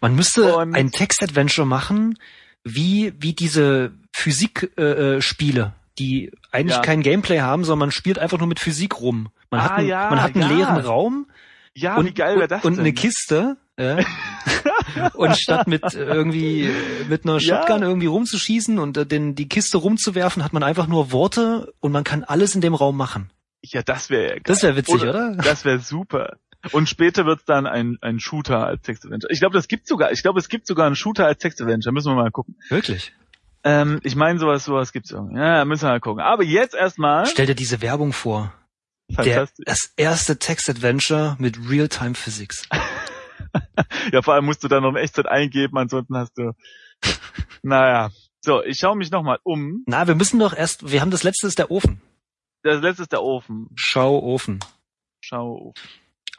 Man 0.00 0.14
müsste 0.14 0.56
Und- 0.56 0.74
ein 0.74 0.90
Text-Adventure 0.90 1.66
machen, 1.66 2.18
wie, 2.64 3.12
wie 3.18 3.32
diese 3.32 3.92
Physik-Spiele, 4.12 5.16
äh, 5.16 5.22
Spiele, 5.22 5.72
die 5.98 6.32
eigentlich 6.52 6.76
Ja. 6.76 6.82
kein 6.82 7.02
Gameplay 7.02 7.40
haben, 7.40 7.64
sondern 7.64 7.86
man 7.88 7.90
spielt 7.92 8.18
einfach 8.18 8.38
nur 8.38 8.48
mit 8.48 8.60
Physik 8.60 9.00
rum. 9.00 9.28
Man 9.50 9.60
Ah, 9.60 9.64
hat, 9.64 9.72
einen, 9.78 9.88
ja, 9.88 10.10
man 10.10 10.22
hat 10.22 10.34
einen 10.34 10.42
ja. 10.50 10.56
leeren 10.56 10.76
Raum 10.78 11.26
Ja, 11.74 11.96
und, 11.96 12.06
wie 12.06 12.12
geil 12.14 12.36
wäre 12.36 12.48
das 12.48 12.64
und 12.64 12.74
denn? 12.74 12.80
eine 12.80 12.92
Kiste. 12.92 13.56
Ja. 13.78 13.98
und 15.14 15.36
statt 15.38 15.68
mit 15.68 15.82
äh, 15.94 16.04
irgendwie 16.04 16.64
äh, 16.64 16.72
mit 17.08 17.24
einer 17.24 17.38
Ja. 17.38 17.60
Shotgun 17.60 17.82
irgendwie 17.82 18.06
rumzuschießen 18.08 18.78
und 18.80 18.96
äh, 18.96 19.06
den, 19.06 19.34
die 19.36 19.48
Kiste 19.48 19.78
rumzuwerfen, 19.78 20.42
hat 20.44 20.52
man 20.52 20.64
einfach 20.64 20.88
nur 20.88 21.12
Worte 21.12 21.72
und 21.80 21.92
man 21.92 22.02
kann 22.04 22.24
alles 22.24 22.54
in 22.56 22.60
dem 22.60 22.74
Raum 22.74 22.96
machen. 22.96 23.30
Ja, 23.62 23.82
das 23.82 24.10
wäre 24.10 24.30
geil. 24.30 24.40
Das 24.44 24.62
wäre 24.64 24.76
witzig, 24.76 25.02
oder? 25.02 25.36
Das 25.36 25.64
wäre 25.64 25.78
super. 25.78 26.36
Und 26.72 26.88
später 26.88 27.24
wird's 27.24 27.44
dann 27.44 27.66
ein, 27.66 27.98
ein 28.00 28.18
Shooter 28.20 28.66
als 28.66 28.82
Text-Adventure. 28.82 29.32
Ich 29.32 29.40
glaube, 29.40 29.54
das 29.54 29.68
gibt 29.68 29.86
sogar, 29.86 30.10
ich 30.12 30.22
glaube, 30.22 30.40
es 30.40 30.48
gibt 30.48 30.66
sogar 30.66 30.86
einen 30.86 30.96
Shooter 30.96 31.26
als 31.26 31.38
Text-Adventure. 31.38 31.92
Müssen 31.92 32.10
wir 32.10 32.16
mal 32.16 32.30
gucken. 32.30 32.56
Wirklich. 32.68 33.12
Ähm, 33.64 34.00
ich 34.02 34.16
meine, 34.16 34.38
sowas, 34.38 34.64
sowas 34.64 34.92
gibt's 34.92 35.10
irgendwie. 35.10 35.38
Ja, 35.38 35.64
müssen 35.64 35.82
wir 35.82 35.90
mal 35.90 36.00
gucken. 36.00 36.22
Aber 36.22 36.42
jetzt 36.42 36.74
erstmal. 36.74 37.26
Stell 37.26 37.46
dir 37.46 37.54
diese 37.54 37.80
Werbung 37.80 38.12
vor. 38.12 38.52
Der, 39.08 39.48
das 39.64 39.92
erste 39.96 40.38
Text-Adventure 40.38 41.36
mit 41.38 41.58
Real-Time 41.68 42.14
Physics. 42.14 42.68
Ja, 44.12 44.20
vor 44.22 44.34
allem 44.34 44.44
musst 44.44 44.62
du 44.62 44.68
dann 44.68 44.82
noch 44.82 44.90
in 44.90 44.96
Echtzeit 44.96 45.26
eingeben, 45.26 45.78
ansonsten 45.78 46.16
hast 46.16 46.36
du. 46.36 46.52
Naja. 47.62 48.10
So, 48.40 48.62
ich 48.62 48.78
schaue 48.78 48.96
mich 48.96 49.10
nochmal 49.10 49.38
um. 49.42 49.84
Na, 49.86 50.06
wir 50.06 50.14
müssen 50.14 50.38
doch 50.38 50.54
erst, 50.54 50.90
wir 50.90 51.00
haben 51.00 51.10
das 51.10 51.22
letzte 51.22 51.46
ist 51.46 51.58
der 51.58 51.70
Ofen. 51.70 52.00
Das 52.62 52.82
letzte 52.82 53.02
ist 53.02 53.12
der 53.12 53.22
Ofen. 53.22 53.68
Schau 53.74 54.18
Ofen. 54.18 54.60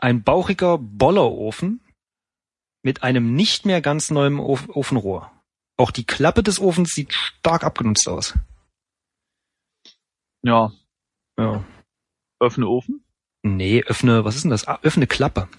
Ein 0.02 0.24
bauchiger 0.24 0.78
Bollerofen 0.78 1.82
mit 2.84 3.04
einem 3.04 3.36
nicht 3.36 3.66
mehr 3.66 3.82
ganz 3.82 4.12
neuen 4.12 4.40
Of 4.40 4.70
Ofenrohr. 4.70 5.32
Auch 5.78 5.92
die 5.92 6.06
Klappe 6.06 6.42
des 6.42 6.60
Ofens 6.62 6.92
sieht 6.92 7.14
stark 7.14 7.66
abgenutzt 7.66 8.08
aus. 8.08 8.38
Ja. 10.42 10.72
Ja. 11.38 11.66
Öffne 12.40 12.68
Ofen. 12.68 13.04
Nee, 13.44 13.84
öffne, 13.84 14.24
was 14.24 14.36
ist 14.36 14.44
denn 14.44 14.52
das? 14.52 14.68
Ah, 14.68 14.80
öffne 14.84 15.08
Klappe. 15.08 15.50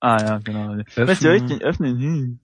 Ah 0.00 0.18
ja, 0.18 0.38
genau. 0.38 0.74
Öffnen. 0.74 1.08
Was 1.08 1.20
soll 1.20 1.34
ich 1.34 1.44
denn 1.44 1.60
öffnen? 1.60 1.98
Hm. 1.98 2.40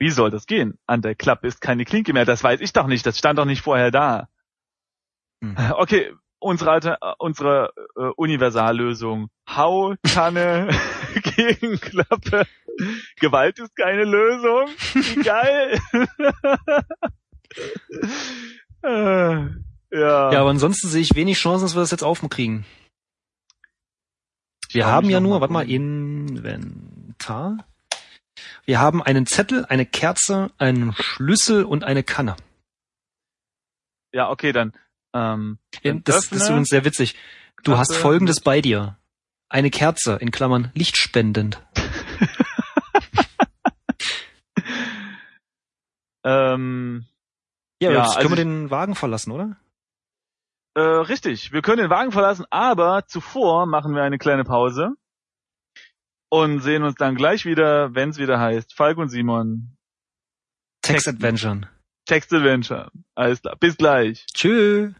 Wie 0.00 0.10
soll 0.10 0.30
das 0.30 0.46
gehen? 0.46 0.78
An 0.86 1.02
der 1.02 1.14
Klappe 1.14 1.46
ist 1.46 1.60
keine 1.60 1.84
Klinke 1.84 2.12
mehr. 2.12 2.24
Das 2.24 2.42
weiß 2.42 2.60
ich 2.60 2.72
doch 2.72 2.88
nicht. 2.88 3.06
Das 3.06 3.18
stand 3.18 3.38
doch 3.38 3.44
nicht 3.44 3.62
vorher 3.62 3.92
da. 3.92 4.28
Hm. 5.40 5.56
Okay, 5.76 6.12
unsere 6.42 6.70
alte, 6.70 6.98
äh, 7.00 7.12
unsere 7.18 7.72
äh, 7.96 8.10
Universallösung. 8.16 9.28
Hau, 9.48 9.94
Kanne, 10.02 10.68
Gegenklappe. 11.36 12.46
Gewalt 13.20 13.58
ist 13.58 13.76
keine 13.76 14.04
Lösung. 14.04 14.68
Wie 14.94 15.22
geil. 15.22 15.78
äh, 18.82 19.34
ja. 19.96 20.32
Ja, 20.32 20.40
aber 20.40 20.50
ansonsten 20.50 20.88
sehe 20.88 21.02
ich 21.02 21.14
wenig 21.14 21.38
Chancen, 21.38 21.64
dass 21.64 21.74
wir 21.74 21.80
das 21.80 21.90
jetzt 21.90 22.04
aufkriegen. 22.04 22.64
Wir 24.70 24.86
haben 24.86 25.10
ja 25.10 25.20
nur, 25.20 25.40
warte 25.40 25.52
mal. 25.52 25.68
Inventar. 25.68 27.58
Wir 28.64 28.80
haben 28.80 29.02
einen 29.02 29.26
Zettel, 29.26 29.66
eine 29.66 29.84
Kerze, 29.84 30.50
einen 30.56 30.94
Schlüssel 30.94 31.64
und 31.64 31.84
eine 31.84 32.02
Kanne. 32.02 32.36
Ja, 34.12 34.30
okay, 34.30 34.52
dann. 34.52 34.72
Ähm, 35.14 35.58
Das, 36.04 36.28
das 36.28 36.32
ist 36.32 36.48
übrigens 36.48 36.68
sehr 36.68 36.84
witzig. 36.84 37.16
Du 37.64 37.76
hast 37.76 37.88
Klappe. 37.88 38.02
folgendes 38.02 38.40
bei 38.40 38.60
dir. 38.60 38.98
Eine 39.48 39.70
Kerze, 39.70 40.16
in 40.16 40.30
Klammern 40.30 40.70
lichtspendend. 40.74 41.60
ähm, 46.24 47.06
Ja, 47.80 47.90
Ja, 47.92 48.02
also 48.02 48.16
können 48.18 48.30
wir 48.30 48.38
ich- 48.38 48.44
den 48.44 48.70
Wagen 48.70 48.94
verlassen, 48.94 49.32
oder? 49.32 49.56
äh, 50.74 50.80
richtig. 50.80 51.52
Wir 51.52 51.60
können 51.62 51.82
den 51.82 51.90
Wagen 51.90 52.12
verlassen, 52.12 52.46
aber 52.50 53.06
zuvor 53.06 53.66
machen 53.66 53.94
wir 53.94 54.02
eine 54.02 54.16
kleine 54.18 54.44
Pause 54.44 54.94
und 56.30 56.60
sehen 56.60 56.82
uns 56.82 56.94
dann 56.94 57.14
gleich 57.14 57.44
wieder, 57.44 57.94
wenn 57.94 58.08
es 58.10 58.18
wieder 58.18 58.40
heißt 58.40 58.72
Falk 58.74 58.96
und 58.96 59.10
Simon 59.10 59.76
Text. 60.80 61.06
Adventure. 61.08 61.68
Text 62.12 62.30
Adventure. 62.34 62.90
Alles 63.14 63.40
klar. 63.40 63.56
Bis 63.58 63.74
gleich. 63.74 64.26
Tschüss. 64.34 64.92